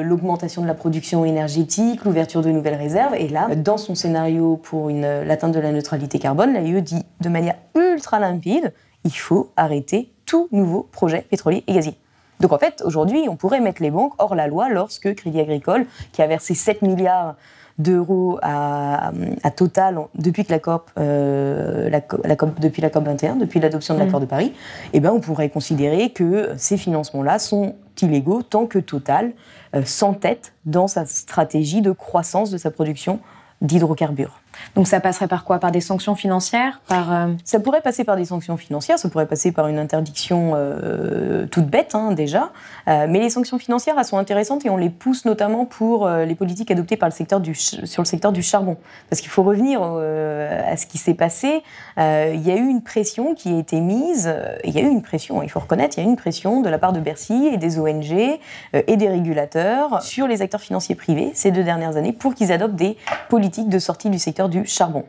[0.05, 4.91] l'augmentation de la production énergétique, l'ouverture de nouvelles réserves, et là, dans son scénario pour
[4.91, 8.73] l'atteinte de la neutralité carbone, l'AIE dit de manière ultra limpide,
[9.05, 11.97] il faut arrêter tout nouveau projet pétrolier et gazier.
[12.41, 15.87] Donc en fait, aujourd'hui, on pourrait mettre les banques hors la loi lorsque Crédit Agricole,
[16.13, 17.37] qui a versé 7 milliards
[17.79, 19.13] d'euros à,
[19.55, 24.01] Total depuis que la COP, euh, la, COP depuis la COP 21, depuis l'adoption de
[24.01, 24.25] l'accord mmh.
[24.25, 24.53] de Paris,
[24.93, 29.33] eh ben on pourrait considérer que ces financements-là sont illégaux tant que Total
[29.75, 33.21] euh, s'entête dans sa stratégie de croissance de sa production
[33.63, 34.41] d'hydrocarbures.
[34.75, 35.59] Donc ça passerait par quoi?
[35.59, 36.81] Par des sanctions financières?
[36.89, 40.53] Par, euh, Ça pourrait passer par des sanctions financières, ça pourrait passer par une interdiction
[40.55, 42.51] euh, toute bête hein, déjà.
[42.89, 46.35] Euh, mais les sanctions financières, elles sont intéressantes et on les pousse notamment pour les
[46.35, 48.77] politiques adoptées par le secteur sur le secteur du charbon.
[49.09, 51.63] Parce qu'il faut revenir à ce qui s'est passé.
[51.99, 54.33] Il y a eu une pression qui a été mise,
[54.65, 56.61] il y a eu une pression, il faut reconnaître, il y a eu une pression
[56.61, 60.95] de la part de Bercy et des ONG et des régulateurs sur les acteurs financiers
[60.95, 62.97] privés ces deux dernières années pour qu'ils adoptent des
[63.29, 65.05] politiques de sortie du secteur du charbon.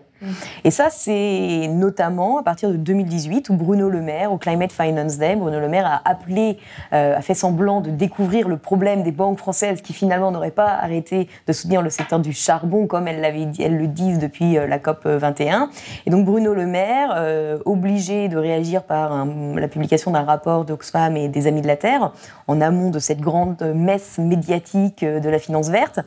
[0.63, 5.17] Et ça, c'est notamment à partir de 2018 où Bruno Le Maire, au Climate Finance
[5.17, 6.57] Day, Bruno Le Maire a appelé,
[6.93, 10.69] euh, a fait semblant de découvrir le problème des banques françaises qui finalement n'auraient pas
[10.69, 13.23] arrêté de soutenir le secteur du charbon comme elles,
[13.59, 15.69] elles le disent depuis euh, la COP 21.
[16.05, 19.25] Et donc Bruno Le Maire, euh, obligé de réagir par
[19.55, 22.11] la publication d'un rapport d'Oxfam et des Amis de la Terre,
[22.47, 25.99] en amont de cette grande messe médiatique de la finance verte,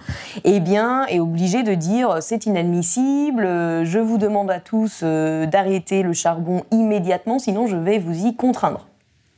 [0.44, 3.42] eh bien, est obligé de dire c'est inadmissible,
[3.84, 8.24] je je vous demande à tous euh, d'arrêter le charbon immédiatement, sinon je vais vous
[8.24, 8.86] y contraindre.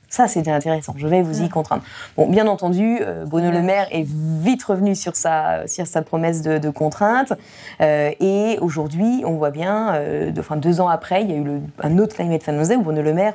[0.08, 0.94] Ça, c'était intéressant.
[0.96, 1.82] Je vais vous y contraindre.
[2.16, 6.42] Bon, bien entendu, euh, Bruno Le Maire est vite revenu sur sa, sur sa promesse
[6.42, 7.32] de, contrainte.
[7.80, 10.00] Euh, et aujourd'hui, on voit bien,
[10.38, 13.14] enfin, deux ans après, il y a eu un autre climate finance où Bruno Le
[13.14, 13.34] Maire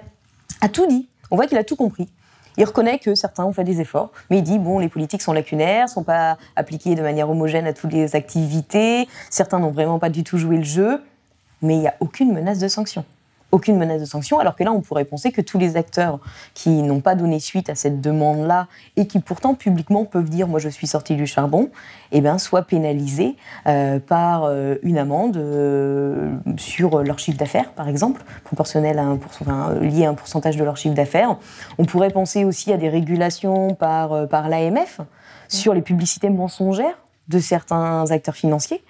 [0.62, 1.10] a tout dit.
[1.30, 2.08] On voit qu'il a tout compris.
[2.58, 5.34] Il reconnaît que certains ont fait des efforts, mais il dit bon, les politiques sont
[5.34, 9.10] lacunaires, sont pas appliquées de manière homogène à toutes les activités.
[9.30, 11.02] Certains n'ont vraiment pas du tout joué le jeu
[11.62, 13.06] mais il n'y a aucune menace de sanction.
[13.54, 16.20] Aucune menace de sanction, alors que là, on pourrait penser que tous les acteurs
[16.54, 18.67] qui n'ont pas donné suite à cette demande-là
[18.98, 21.70] et qui pourtant publiquement peuvent dire Moi, je suis sorti du charbon,
[22.12, 27.88] eh ben, soient pénalisés euh, par euh, une amende euh, sur leur chiffre d'affaires, par
[27.88, 31.38] exemple, proportionnelle à un enfin, liée à un pourcentage de leur chiffre d'affaires.
[31.78, 35.00] On pourrait penser aussi à des régulations par, par l'AMF
[35.48, 38.84] sur les publicités mensongères de certains acteurs financiers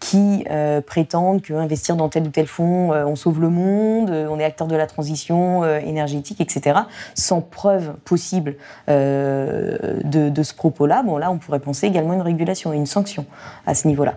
[0.00, 4.28] qui euh, prétendent qu'investir dans tel ou tel fonds, euh, on sauve le monde, euh,
[4.28, 6.80] on est acteur de la transition énergétique, etc.,
[7.14, 8.56] sans preuve possible
[8.88, 13.26] de, ce propos-là, bon là, on pourrait penser également une régulation et une sanction
[13.66, 14.14] à ce niveau-là.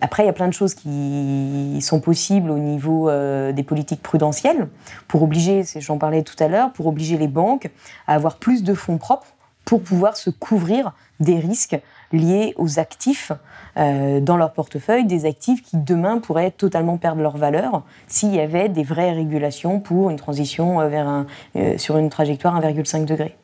[0.00, 3.10] après, il y a plein de choses qui sont possibles au niveau
[3.52, 4.68] des politiques prudentielles
[5.06, 7.70] pour obliger, j'en parlais tout à l'heure, pour obliger les banques
[8.06, 9.26] à avoir plus de fonds propres
[9.68, 11.78] pour pouvoir se couvrir des risques
[12.12, 13.32] liés aux actifs
[13.76, 18.40] euh, dans leur portefeuille, des actifs qui demain pourraient totalement perdre leur valeur s'il y
[18.40, 21.26] avait des vraies régulations pour une transition euh, vers un,
[21.56, 23.36] euh, sur une trajectoire 1,5 degré.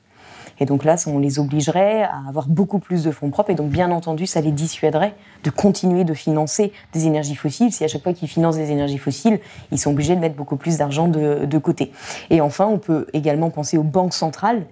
[0.60, 3.50] Et donc là, on les obligerait à avoir beaucoup plus de fonds propres.
[3.50, 7.72] Et donc, bien entendu, ça les dissuaderait de continuer de financer des énergies fossiles.
[7.72, 9.40] Si à chaque fois qu'ils financent des énergies fossiles,
[9.72, 11.92] ils sont obligés de mettre beaucoup plus d'argent de, de, côté.
[12.30, 14.64] Et enfin, on peut également penser aux banques centrales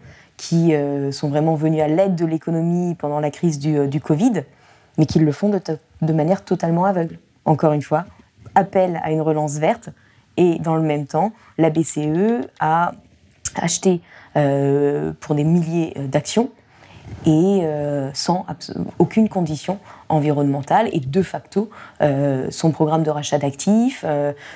[0.43, 4.43] qui euh, sont vraiment venus à l'aide de l'économie pendant la crise du, euh, Covid,
[4.99, 7.21] mais qui le font de, manière totalement aveugle.
[7.45, 8.07] Encore une fois,
[8.57, 9.91] appel à une relance verte,
[10.37, 12.91] et dans le même temps, la BCE a
[13.55, 14.01] acheté
[14.35, 16.51] euh, pour des milliers d'actions
[17.25, 17.63] et
[18.15, 18.47] sans
[18.99, 19.79] aucune condition
[20.09, 20.89] environnementale.
[20.93, 21.69] Et de facto,
[22.01, 24.05] son programme de rachat d'actifs,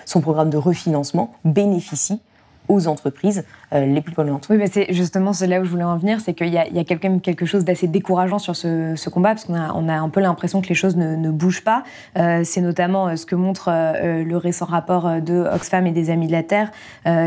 [0.07, 2.23] son programme de refinancement bénéficie
[2.69, 4.47] aux entreprises les plus polluantes.
[4.49, 7.21] Oui, c'est justement là où je voulais en venir, c'est qu'il y, a, quand même
[7.21, 9.55] quelque chose d'assez décourageant sur ce, combat, parce qu'on
[9.89, 11.83] a, un peu l'impression que les choses ne, bougent pas.
[12.17, 16.27] Euh, c'est notamment euh, ce que montre le récent rapport de Oxfam et des Amis
[16.27, 16.71] de la Terre,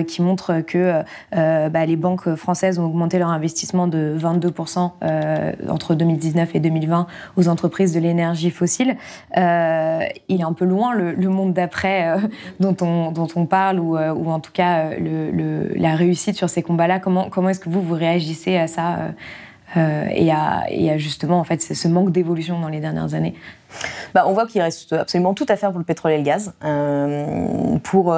[0.08, 4.92] qui montre que bah, les banques françaises ont augmenté leur investissement de 22%
[5.70, 8.96] entre 2019 et 2020 aux entreprises de l'énergie fossile.
[9.36, 12.16] il est un peu loin le, monde d'après
[12.60, 17.60] dont, on, parle, ou, en tout cas la réussite sur ces combats-là Comment, comment est-ce
[17.60, 19.10] que vous, vous réagissez à ça euh,
[19.78, 23.36] euh, et, à, justement en fait, ce manque d'évolution dans les dernières années?
[24.16, 26.54] Bah, on voit qu'il reste absolument tout à faire pour le pétrole et le gaz.
[26.64, 28.16] Euh, pour,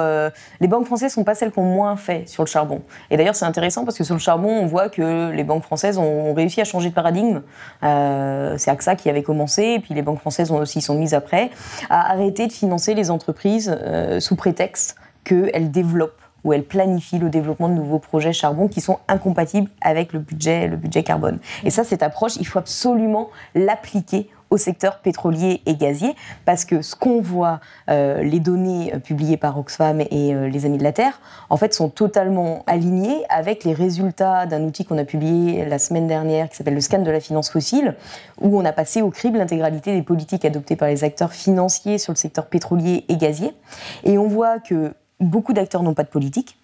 [0.60, 2.80] les banques françaises ne sont pas celles qui ont moins fait sur le charbon.
[3.10, 5.98] Et d'ailleurs, c'est intéressant parce que sur le charbon, on voit que les banques françaises
[5.98, 7.42] ont réussi à changer de paradigme.
[7.82, 11.50] c'est AXA qui avait commencé, et puis les banques françaises ont aussi sont mises après,
[11.90, 13.76] à arrêter de financer les entreprises
[14.20, 18.98] sous prétexte qu'elles développent où elle planifie le développement de nouveaux projets charbon qui sont
[19.08, 21.38] incompatibles avec le budget, le budget carbone.
[21.64, 26.82] Et ça, cette approche, il faut absolument l'appliquer au secteur pétrolier et gazier, parce que
[26.82, 30.82] ce qu'on voit, euh, les données euh, publiées par Oxfam et euh, les Amis de
[30.82, 35.64] la Terre, en fait, sont totalement alignées avec les résultats d'un outil qu'on a publié
[35.64, 37.94] la semaine dernière, qui s'appelle le scan de la finance fossile,
[38.42, 42.12] où on a passé au crible l'intégralité des politiques adoptées par les acteurs financiers sur
[42.12, 43.54] le secteur pétrolier et gazier.
[44.04, 46.58] Et on voit que beaucoup d'acteurs n'ont pas de politique.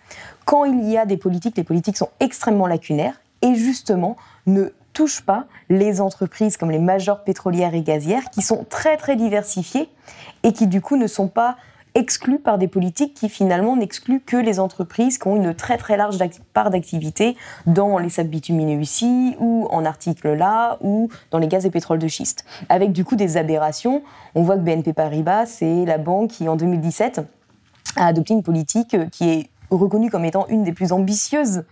[0.45, 4.17] Quand il y a des politiques, les politiques sont extrêmement lacunaires et justement
[4.47, 9.17] ne touchent pas les entreprises comme les majors pétrolières et gazières qui sont très très
[9.17, 9.89] diversifiées
[10.43, 11.57] et qui du coup ne sont pas
[11.95, 15.97] exclues par des politiques qui finalement n'excluent que les entreprises qui ont une très très
[15.97, 16.19] large
[16.53, 21.67] part d'activité dans les sables bitumineux ici ou en articles là ou dans les gaz
[21.67, 22.45] et pétrole de schiste.
[22.69, 24.03] Avec du coup des aberrations,
[24.35, 27.21] on voit que BNP Paribas, c'est la banque qui en 2017
[27.97, 31.65] a adopté une politique euh, qui est reconnue comme étant une des plus ambitieuses.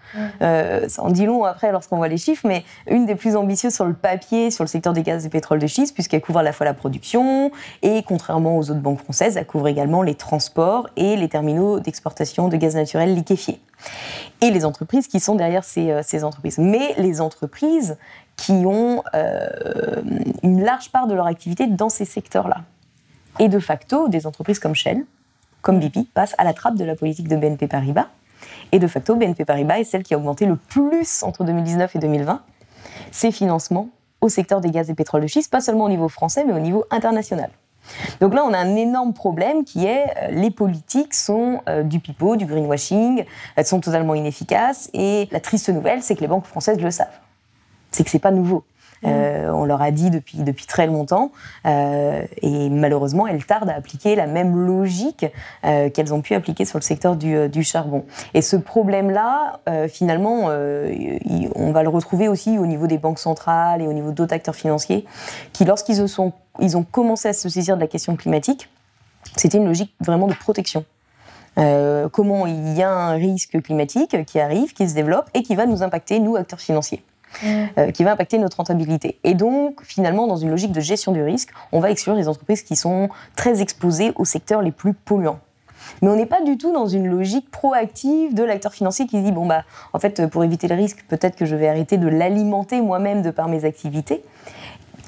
[0.42, 3.74] Euh, ça en dit long après lorsqu'on voit les chiffres, mais une des plus ambitieuses
[3.74, 6.42] sur le papier, sur le secteur des gaz et pétrole de schiste, puisqu'elle couvre à
[6.42, 7.50] la fois la production
[7.82, 12.48] et, contrairement aux autres banques françaises, elle couvre également les transports et les terminaux d'exportation
[12.48, 13.60] de gaz naturel liquéfié.
[14.42, 16.58] Et les entreprises qui sont derrière ces, euh, ces entreprises.
[16.58, 17.96] Mais les entreprises
[18.36, 19.02] qui ont
[20.42, 22.58] une large part de leur activité dans ces secteurs-là.
[23.38, 25.06] Et de facto, des entreprises comme Shell,
[25.66, 28.06] comme BP, passe à la trappe de la politique de BNP Paribas.
[28.70, 31.98] Et de facto, BNP Paribas est celle qui a augmenté le plus entre 2019 et
[31.98, 32.40] 2020
[33.10, 33.88] ses financements
[34.20, 36.60] au secteur des gaz et pétrole de schiste, pas seulement au niveau français, mais au
[36.60, 37.50] niveau international.
[38.20, 41.98] Donc là, on a un énorme problème qui est euh, les politiques sont euh, du
[41.98, 43.24] pipeau, du greenwashing,
[43.56, 44.88] elles sont totalement inefficaces.
[44.94, 47.18] Et la triste nouvelle, c'est que les banques françaises le savent.
[47.90, 48.62] C'est que c'est pas nouveau.
[49.06, 51.30] Euh, on leur a dit depuis, très longtemps.
[51.66, 55.26] Euh, et malheureusement, elles tardent à appliquer la même logique
[55.64, 58.04] euh, qu'elles ont pu appliquer sur le secteur du, charbon.
[58.34, 63.86] Et ce problème-là, finalement, on va le retrouver aussi au niveau des banques centrales et
[63.86, 65.04] au niveau d'autres acteurs financiers
[65.52, 66.16] qui, lorsqu'ils
[66.76, 68.68] ont commencé à se saisir de la question climatique,
[69.36, 70.84] c'était une logique vraiment de protection.
[71.56, 75.66] comment il y a un risque climatique qui arrive, qui se développe et qui va
[75.66, 77.02] nous impacter, nous, acteurs financiers.
[77.44, 79.18] Euh, qui va impacter notre rentabilité.
[79.22, 82.62] Et donc, finalement, dans une logique de gestion du risque, on va exclure les entreprises
[82.62, 85.40] qui sont très exposées aux secteurs les plus polluants.
[86.00, 89.32] Mais on n'est pas du tout dans une logique proactive de l'acteur financier qui dit
[89.32, 92.80] bon bah en fait pour éviter le risque peut-être que je vais arrêter de l'alimenter
[92.80, 94.24] moi-même de par mes activités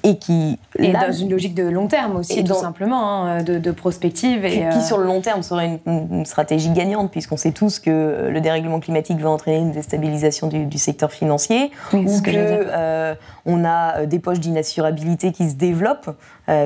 [0.08, 4.44] et qui et dans une logique de long terme aussi tout simplement hein, de, prospective
[4.44, 8.28] et qui, euh, sur le long terme serait une, stratégie gagnante puisqu'on sait tous que
[8.30, 13.14] le dérèglement climatique va entraîner une déstabilisation du, secteur financier ou que, euh,
[13.46, 16.12] on a des poches d'inassurabilité qui se développent euh,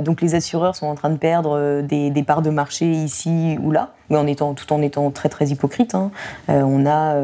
[0.02, 3.70] donc les assureurs sont en train de perdre euh, des, parts de marché ici ou
[3.70, 5.94] là, tout en étant très très hypocrite.
[5.94, 6.10] Hein.
[6.50, 7.16] Euh, on a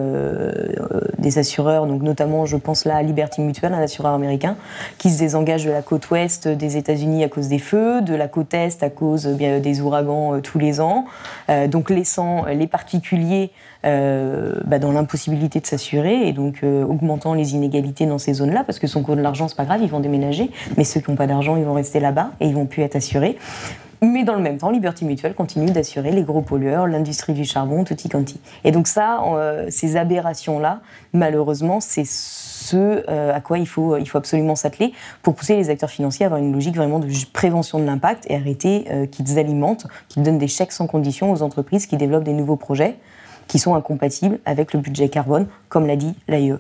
[1.19, 4.57] des assureurs, donc notamment je pense là à Liberty Mutual, un assureur américain,
[4.97, 8.29] qui se désengage de la côte ouest des États-Unis à cause des feux, de la
[8.29, 11.05] côte est à cause des ouragans tous les ans,
[11.69, 13.51] donc laissant les particuliers
[13.85, 18.87] bah, dans l'impossibilité de s'assurer et donc augmentant les inégalités dans ces zones-là parce que
[18.87, 21.27] son coût de l'argent c'est pas grave, ils vont déménager, mais ceux qui n'ont pas
[21.27, 23.37] d'argent ils vont rester là-bas ils vont plus être assurés.
[24.01, 27.83] Mais dans le même temps, Liberty Mutual continue d'assurer les gros pollueurs, l'industrie du charbon,
[27.83, 28.41] tutti quanti.
[28.63, 30.81] Et donc ça, euh, ces aberrations-là,
[31.13, 35.71] malheureusement, c'est ce euh, à quoi il faut, il faut absolument s'atteler pour pousser les
[35.71, 39.39] acteurs financiers à avoir une logique vraiment de prévention de l'impact et arrêter euh, qu'ils
[39.39, 42.99] alimentent, qu'ils donnent des chèques sans condition aux entreprises qui développent des nouveaux projets
[43.49, 46.55] qui sont incompatibles avec le budget carbone, comme l'a dit l'AIE.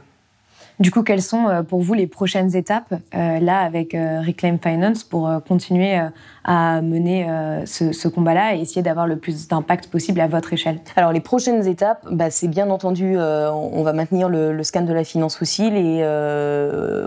[0.80, 4.58] Du coup, quelles sont euh, pour vous les prochaines étapes euh, là avec euh, Reclaim
[4.62, 5.98] Finance pour continuer
[6.44, 7.26] à mener
[7.66, 10.78] ce, combat-là et essayer d'avoir le plus d'impact possible à votre échelle?
[10.96, 15.04] Alors les prochaines étapes, bah, c'est bien entendu, on va maintenir le, scan de la
[15.04, 16.02] finance fossile et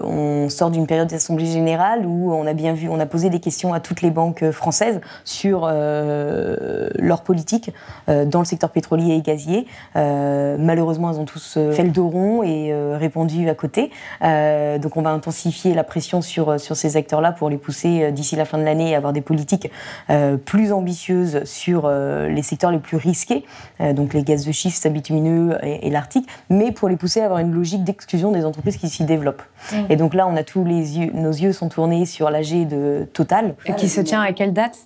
[0.03, 3.39] on sort d'une période d'assemblée générale où on a bien vu, on a posé des
[3.39, 7.71] questions à toutes les banques françaises sur leur politique
[8.07, 9.65] dans le secteur pétrolier et gazier.
[9.95, 13.91] malheureusement, elles ont tous fait le dos rond et répondu à côté.
[14.23, 18.03] Euh, donc on va intensifier la pression sur, euh, sur ces acteurs-là pour les pousser
[18.03, 19.69] euh, d'ici la fin de l'année et avoir des politiques
[20.45, 23.45] plus ambitieuses sur les secteurs les plus risqués,
[23.93, 27.53] donc les gaz de schiste, bitumineux et, l'Arctique, mais pour les pousser à avoir une
[27.53, 29.43] logique d'exclusion des entreprises qui s'y développent.
[29.71, 29.75] Mmh.
[29.89, 33.07] Et donc là, on a tous les yeux, nos yeux sont tournés sur l'AG de
[33.13, 33.55] Total.
[33.65, 34.77] Et qui se tient à quelle date?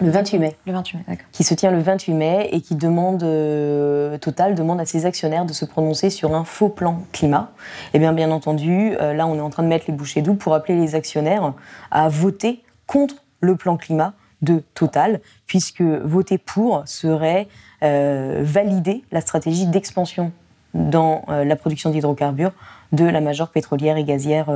[0.00, 0.56] Le 28 mai.
[0.66, 1.26] Le 28 mai, d'accord.
[1.30, 5.44] Qui se tient le 28 mai et qui demande, euh, Total demande à ses actionnaires
[5.44, 7.52] de se prononcer sur un faux plan climat.
[7.58, 10.20] Et eh bien, bien entendu, euh, là, on est en train de mettre les bouchées
[10.20, 11.52] doubles pour appeler les actionnaires
[11.90, 17.46] à voter contre le plan climat de Total, puisque voter pour serait
[17.82, 20.32] euh, valider la stratégie d'expansion
[20.74, 22.50] dans la production d'hydrocarbures
[22.90, 24.52] de la major pétrolière et gazière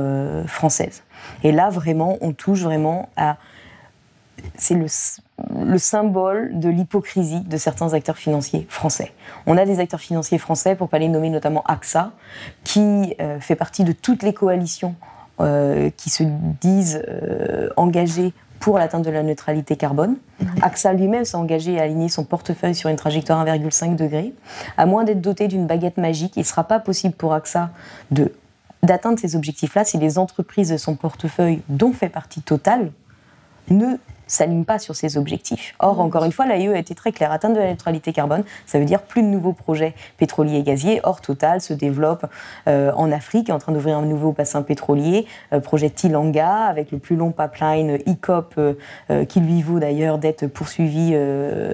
[0.47, 1.03] française.
[1.45, 3.37] Et là, vraiment, on touche vraiment à
[4.55, 4.85] c'est le,
[5.65, 9.13] le, symbole de l'hypocrisie de certains acteurs financiers français.
[9.45, 12.11] On a des acteurs financiers français, pour pas les nommer notamment AXA,
[12.63, 14.95] qui euh, fait partie de toutes les coalitions
[15.41, 16.23] euh, qui se
[16.61, 20.17] disent euh, engagées pour l'atteinte de la neutralité carbone.
[20.61, 24.33] AXA lui-même s'est engagé à aligner son portefeuille sur une trajectoire 1,5 degré.
[24.77, 27.69] À moins d'être doté d'une baguette magique, il ne sera pas possible pour AXA
[28.11, 28.33] de
[28.83, 32.91] d'atteindre ces objectifs-là si les entreprises de son portefeuille, dont fait partie Total,
[33.69, 33.97] ne
[34.29, 35.73] s'aligne pas sur ces objectifs.
[35.79, 37.31] Or, encore une fois, l'AIE a été très claire.
[37.31, 41.01] Atteindre de la neutralité carbone, ça veut dire plus de nouveaux projets pétroliers et gaziers.
[41.03, 42.25] Or, Total se développe
[42.67, 46.91] euh, en Afrique, est en train d'ouvrir un nouveau bassin pétrolier, euh, projet Tilanga, avec
[46.91, 51.15] le plus long pipeline ICOP, euh, qui lui vaut d'ailleurs d'être poursuivi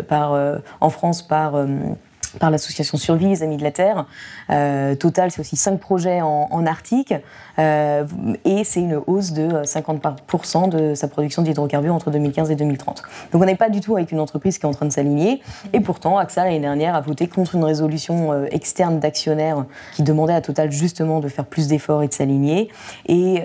[0.07, 0.37] par,
[0.79, 1.65] en France par
[2.39, 4.05] par l'association Survie, les Amis de la Terre.
[4.49, 7.13] Euh, total, c'est aussi cinq projets en, Arctique
[7.59, 8.05] euh,
[8.43, 13.03] et c'est une hausse de 50% de sa production d'hydrocarbures entre 2015 et 2030.
[13.31, 15.43] Donc on n'est pas du tout avec une entreprise qui est en train de s'aligner
[15.73, 20.33] et pourtant AXA l'année dernière a voté contre une résolution euh, externe d'actionnaires qui demandait
[20.33, 22.69] à Total justement de faire plus d'efforts et de s'aligner
[23.05, 23.43] et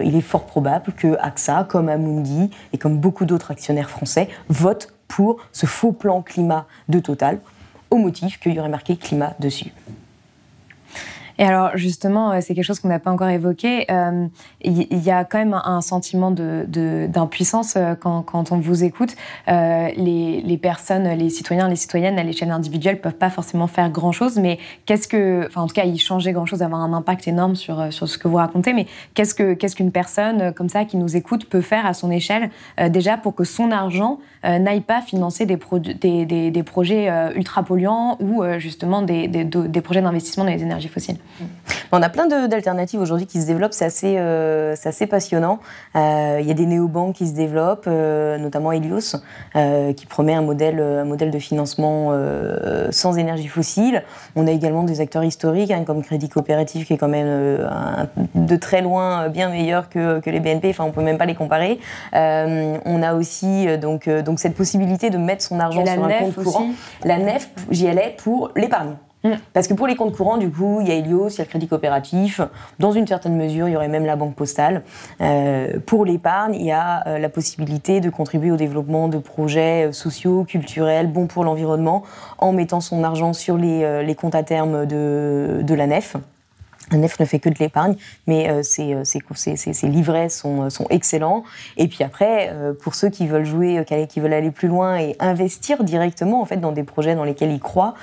[0.00, 4.88] il est fort probable que AXA, comme Amundi et comme beaucoup d'autres actionnaires français, votent
[5.08, 7.38] pour ce faux plan climat de Total
[7.90, 9.72] au motif qu'il y aurait marqué climat dessus.
[11.38, 13.86] Et alors justement, euh, c'est quelque chose qu'on n'a pas encore évoqué.
[13.90, 14.26] Euh,
[14.62, 19.14] il y, a quand même un sentiment d'impuissance de, euh, quand, quand, on vous écoute.
[19.46, 24.38] les, les, personnes, les citoyens, les citoyennes à l'échelle individuelle peuvent pas forcément faire grand-chose,
[24.38, 27.92] mais qu'est-ce que, enfin en tout cas, y changer grand-chose, avoir un impact énorme sur,
[27.92, 28.72] sur ce que vous racontez.
[28.72, 32.10] Mais qu'est-ce que qu'est-ce qu'une personne comme ça qui nous écoute peut faire à son
[32.10, 32.50] échelle
[32.88, 35.58] déjà pour que son argent n'aille pas financer des,
[36.00, 40.88] des, des, des projets ultra polluants ou justement des, des projets d'investissement dans les énergies
[40.88, 41.16] fossiles?
[41.92, 45.60] On a plein d'alternatives aujourd'hui qui se développent, c'est assez, euh, assez, passionnant.
[45.94, 49.16] Euh, il y a des néobanques qui se développent, euh, notamment Helios,
[49.96, 52.12] qui promet un modèle, un modèle de financement
[52.90, 54.02] sans énergie fossile.
[54.34, 57.58] On a également des acteurs historiques, hein, comme Crédit Coopératif, qui est quand même
[58.34, 61.34] de très loin bien meilleur que, que les BNP, enfin on peut même pas les
[61.34, 61.78] comparer.
[62.12, 66.68] on a aussi donc, donc cette possibilité de mettre son argent sur un compte courant.
[67.04, 68.96] La nef, j'y allais pour l'épargne.
[69.24, 69.30] Mm.
[69.52, 71.44] Parce que pour les comptes courants, du coup, il y a Helios, il y a
[71.44, 72.40] le crédit coopératif.
[72.78, 74.82] Dans une certaine mesure, il y aurait même la banque postale.
[75.20, 79.88] Euh, pour l'épargne, il y a euh, la possibilité de contribuer au développement de projets
[79.88, 82.02] euh, sociaux, culturels, bons pour l'environnement,
[82.38, 86.16] en mettant son argent sur les, comptes à terme de, de la nef.
[86.92, 87.96] Un Nef ne fait que de l'épargne,
[88.28, 91.42] mais euh, ses, euh, livrets sont, euh, sont, excellents.
[91.76, 95.82] Et puis après, pour ceux qui veulent jouer, qui veulent aller plus loin et investir
[95.82, 97.94] directement en fait dans des projets dans lesquels ils croient,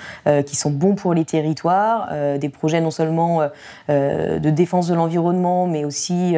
[0.46, 3.42] qui sont bons pour les territoires, des projets non seulement
[3.90, 6.36] de défense de l'environnement, mais aussi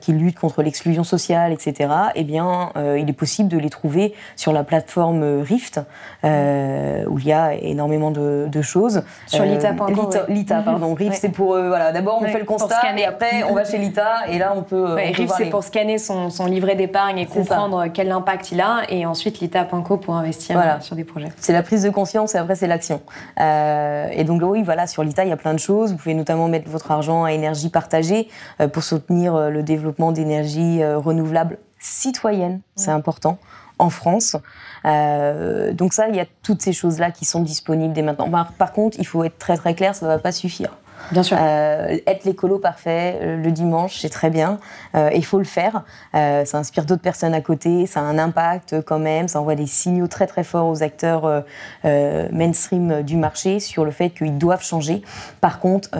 [0.00, 1.90] qui luttent contre l'exclusion sociale, etc.
[2.14, 5.80] Eh bien, il est possible de les trouver sur la plateforme Rift,
[6.24, 9.02] où il y a énormément de, choses.
[9.26, 10.10] Sur l'ITA.com.
[10.28, 10.94] L'ITA, pardon.
[10.94, 13.78] Rift, c'est pour euh, voilà, d'abord on fait le constat et après on va chez
[13.78, 14.94] l'ITA et là on peut.
[14.94, 19.40] Ouais, c'est pour scanner son, livret d'épargne et comprendre quel impact il a et ensuite
[19.40, 21.28] l'ITA.co pour investir euh, sur des projets.
[21.36, 23.00] C'est la prise de conscience et après c'est l'action.
[23.40, 25.92] Euh, et donc oui, voilà, sur l'ITA il y a plein de choses.
[25.92, 28.28] Vous pouvez notamment mettre votre argent à énergie partagée
[28.72, 33.38] pour soutenir le développement d'énergie renouvelable citoyenne, c'est important
[33.78, 34.36] en France.
[34.84, 38.30] donc ça, il y a toutes ces choses-là qui sont disponibles dès maintenant.
[38.58, 40.70] Par, contre, il faut être très très clair, ça ne va pas suffire.
[41.12, 41.36] Bien sûr.
[41.40, 44.58] Euh, être l'écolo parfait euh, le dimanche, c'est très bien.
[44.94, 45.82] Euh, il faut le faire.
[46.12, 47.86] ça inspire d'autres personnes à côté.
[47.86, 49.28] Ça a un impact quand même.
[49.28, 51.44] Ça envoie des signaux très très forts aux acteurs
[51.84, 55.02] mainstream du marché sur le fait qu'ils doivent changer.
[55.40, 55.90] Par contre,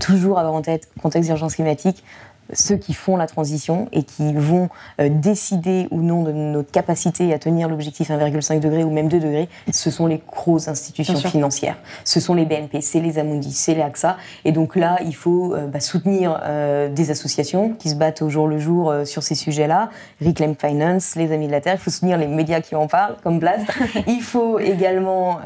[0.00, 2.04] toujours avoir en tête contexte d'urgence climatique,
[2.52, 4.68] ceux qui font la transition et qui vont
[5.00, 9.20] euh, décider ou non de notre capacité à tenir l'objectif 1,5 degré ou même 2
[9.20, 11.76] degrés, ce sont les grosses institutions financières.
[12.04, 14.16] Ce sont les BNP, c'est les Amundi, c'est les AXA.
[14.44, 18.30] Et donc là, il faut euh, bah, soutenir euh, des associations qui se battent au
[18.30, 19.90] jour le jour sur ces sujets-là.
[20.24, 21.74] Reclaim Finance, les Amis de la Terre.
[21.74, 23.66] Il faut soutenir les médias qui en parlent, comme Blast.
[24.06, 25.38] il faut également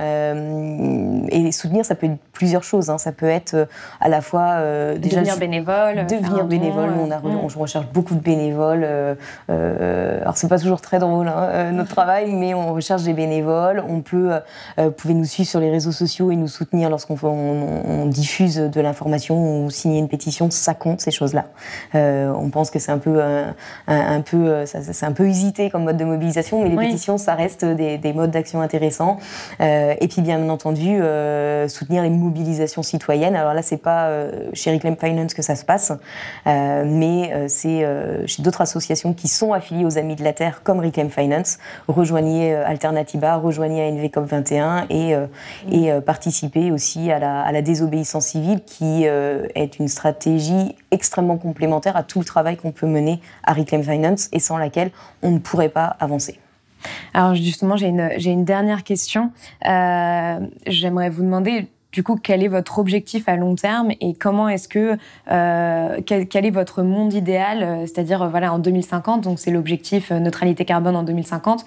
[1.28, 2.90] et soutenir, ça peut être plusieurs choses.
[2.90, 2.98] Hein.
[2.98, 3.68] Ça peut être
[4.00, 4.62] à la fois
[4.96, 8.82] déjà devenir bénévole, devenir bénévole on, a, on, recherche beaucoup de bénévoles.
[8.84, 9.14] Euh,
[9.50, 13.12] euh, alors, c'est pas toujours très drôle, hein, euh, notre travail, mais on recherche des
[13.12, 13.82] bénévoles.
[13.88, 14.30] On peut,
[14.78, 18.80] vous pouvez nous suivre sur les réseaux sociaux et nous soutenir lorsqu'on on, diffuse de
[18.80, 20.50] l'information ou signer une pétition.
[20.50, 21.46] Ça compte, ces choses-là.
[21.94, 23.20] on pense que c'est un peu,
[23.86, 27.64] un, peu, c'est un peu usité comme mode de mobilisation, mais les pétitions, ça reste
[27.64, 29.18] des, des modes d'action intéressants.
[29.60, 31.00] et puis, bien entendu,
[31.68, 33.36] soutenir les mobilisations citoyennes.
[33.36, 34.10] Alors là, c'est pas
[34.52, 35.92] chez Reclaim Finance que ça se passe.
[36.46, 40.32] Euh, mais euh, c'est euh, chez d'autres associations qui sont affiliées aux Amis de la
[40.32, 41.58] Terre, comme Reclaim Finance.
[41.88, 45.14] Rejoignez Alternativa, rejoignez ANV COP21 et,
[45.70, 51.96] et participez aussi à la, à la, désobéissance civile, qui est une stratégie extrêmement complémentaire
[51.96, 54.90] à tout le travail qu'on peut mener à Reclaim Finance et sans laquelle
[55.22, 56.38] on ne pourrait pas avancer.
[57.14, 59.32] Alors justement, j'ai une, une, dernière question.
[59.62, 64.66] J'aimerais vous demander du coup, quel est votre objectif à long terme et comment est-ce
[64.66, 64.96] que
[65.30, 70.10] euh, quel, est votre monde idéal, euh, c'est-à-dire euh, voilà en 2050, donc c'est l'objectif
[70.10, 71.64] neutralité carbone en 2050.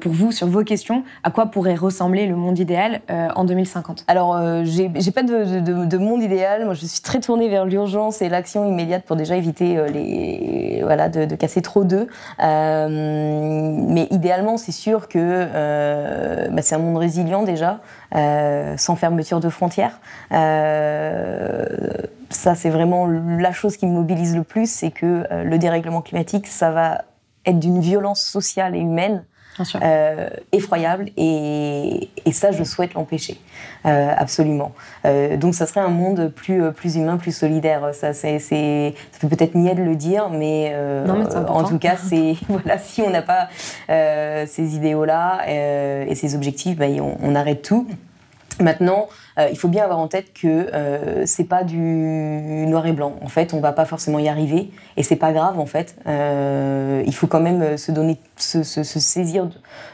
[0.00, 4.36] pour vous, sur vos questions, à quoi pourrait ressembler le monde idéal en 2050 Alors,
[4.64, 6.64] j'ai pas de, monde idéal.
[6.64, 11.08] Moi, je suis très tournée vers l'urgence et l'action immédiate pour déjà éviter les voilà
[11.08, 12.08] de, casser trop d'œufs.
[12.40, 17.80] mais idéalement, c'est sûr que bah, c'est un monde résilient déjà.
[18.16, 20.00] Euh, sans fermeture de frontières.
[20.32, 21.64] Euh,
[22.28, 26.02] ça, c'est vraiment la chose qui me mobilise le plus, c'est que euh, le dérèglement
[26.02, 27.04] climatique, ça va
[27.46, 29.24] être d'une violence sociale et humaine
[30.52, 33.38] effroyable et, ça, je souhaite l'empêcher,
[33.84, 34.72] absolument.
[35.04, 37.90] donc, ça serait un monde plus, plus humain, plus solidaire.
[37.92, 40.74] Ça, c'est, ça peut peut-être nier de le dire, mais,
[41.48, 43.48] en tout cas, c'est voilà, si on n'a pas
[43.88, 47.86] ces idéaux-là et ces objectifs, bah, on, on arrête tout.
[48.60, 49.08] Maintenant,
[49.38, 53.14] euh, il faut bien avoir en tête que euh, c'est pas du noir et blanc.
[53.22, 55.58] En fait, on va pas forcément y arriver, et c'est pas grave.
[55.58, 59.48] En fait, euh, il faut quand même se donner, se, saisir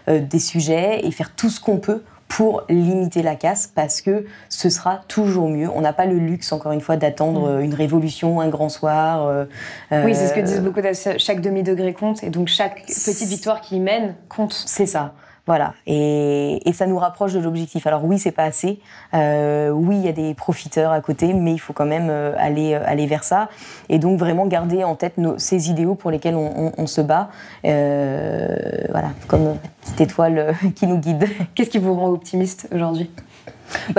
[0.08, 4.68] des sujets et faire tout ce qu'on peut pour limiter la casse, parce que ce
[4.68, 5.68] sera toujours mieux.
[5.72, 7.60] On n'a pas le luxe, encore une fois, d'attendre mm.
[7.62, 9.46] une révolution, un grand soir.
[9.92, 10.80] oui, c'est ce que disent beaucoup.
[11.18, 14.52] Chaque demi degré compte, et donc chaque petite victoire qui mène compte.
[14.66, 15.14] C'est ça.
[15.46, 17.86] Voilà, et, ça nous rapproche de l'objectif.
[17.86, 18.80] Alors oui, c'est pas assez.
[19.14, 22.34] Euh, oui, il y a des profiteurs à côté, mais il faut quand même euh,
[22.36, 23.48] aller euh, aller vers ça.
[23.88, 27.30] Et donc vraiment garder en tête ces idéaux pour lesquels on, se bat.
[27.62, 31.26] voilà, comme petite étoile qui nous guide.
[31.54, 33.08] Qu'est-ce qui vous rend optimiste aujourd'hui?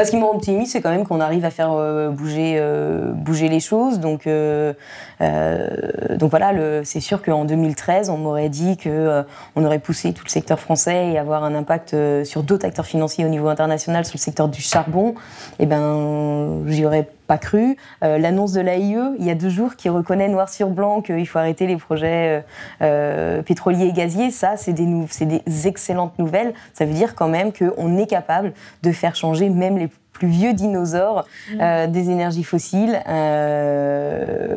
[0.06, 3.12] Ce qui me rend optimiste, c'est quand même qu'on arrive à faire euh, bouger, euh,
[3.12, 4.00] bouger les choses.
[4.00, 4.74] Donc, euh,
[5.20, 6.52] voilà,
[6.84, 11.12] c'est sûr qu'en 2013, on m'aurait dit qu'on on aurait poussé tout le secteur français
[11.12, 14.62] et avoir un impact sur d'autres acteurs financiers au niveau international sur le secteur du
[14.62, 15.16] charbon.
[15.60, 16.86] Et eh ben, j'y
[17.28, 17.78] pas cru.
[18.04, 21.28] Euh, l'annonce de l'AIE, il y a deux jours, qui reconnaît noir sur blanc qu'il
[21.28, 22.42] faut arrêter les projets euh,
[22.82, 24.88] euh, pétroliers et gaziers, ça, c'est des,
[25.22, 26.54] des, excellentes nouvelles.
[26.74, 28.54] Ça veut dire quand même qu'on est capable
[28.84, 31.88] de faire changer même les plus vieux dinosaures mmh.
[31.88, 33.00] des énergies fossiles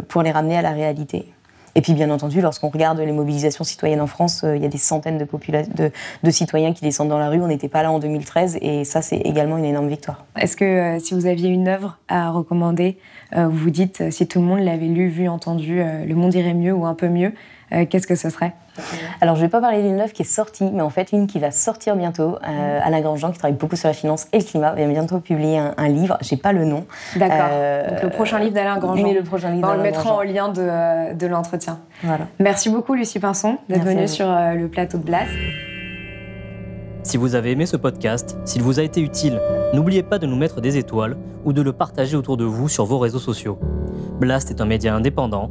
[0.08, 1.26] pour les ramener à la réalité.
[1.80, 4.68] Et puis, bien entendu, lorsqu'on regarde les mobilisations citoyennes en France, euh, il y a
[4.68, 7.40] des centaines de, citoyens qui descendent dans la rue.
[7.40, 10.26] On n'était pas là en 2013 et ça, c'est également une énorme victoire.
[10.36, 12.98] Est-ce que euh, si vous aviez une œuvre à recommander,
[13.34, 16.52] euh, vous vous dites, si tout le monde l'avait lu, vu, entendu, le monde irait
[16.52, 17.32] mieux ou un peu mieux,
[17.70, 18.54] qu'est-ce que ce serait?
[19.20, 21.26] Alors, je ne vais pas parler d'une œuvre qui est sortie, mais en fait, une
[21.26, 22.36] qui va sortir bientôt.
[22.46, 25.58] Euh, Alain Grandjean, qui travaille beaucoup sur la finance et le climat, va bientôt publier
[25.58, 26.18] un, livre.
[26.22, 26.84] Je n'ai pas le nom.
[27.16, 27.48] D'accord.
[27.50, 29.02] Euh, Donc, le prochain livre d'Alain Grandjean.
[29.02, 31.80] Mais le prochain livre On le mettra en lien de, euh, de l'entretien.
[32.02, 32.26] Voilà.
[32.38, 35.30] Merci beaucoup, Lucie Pinson, d'être venue sur euh, le plateau de Blast.
[37.02, 39.40] Si vous avez aimé ce podcast, s'il vous a été utile,
[39.72, 42.84] n'oubliez pas de nous mettre des étoiles ou de le partager autour de vous sur
[42.84, 43.58] vos réseaux sociaux.
[44.20, 45.50] Blast est un média indépendant,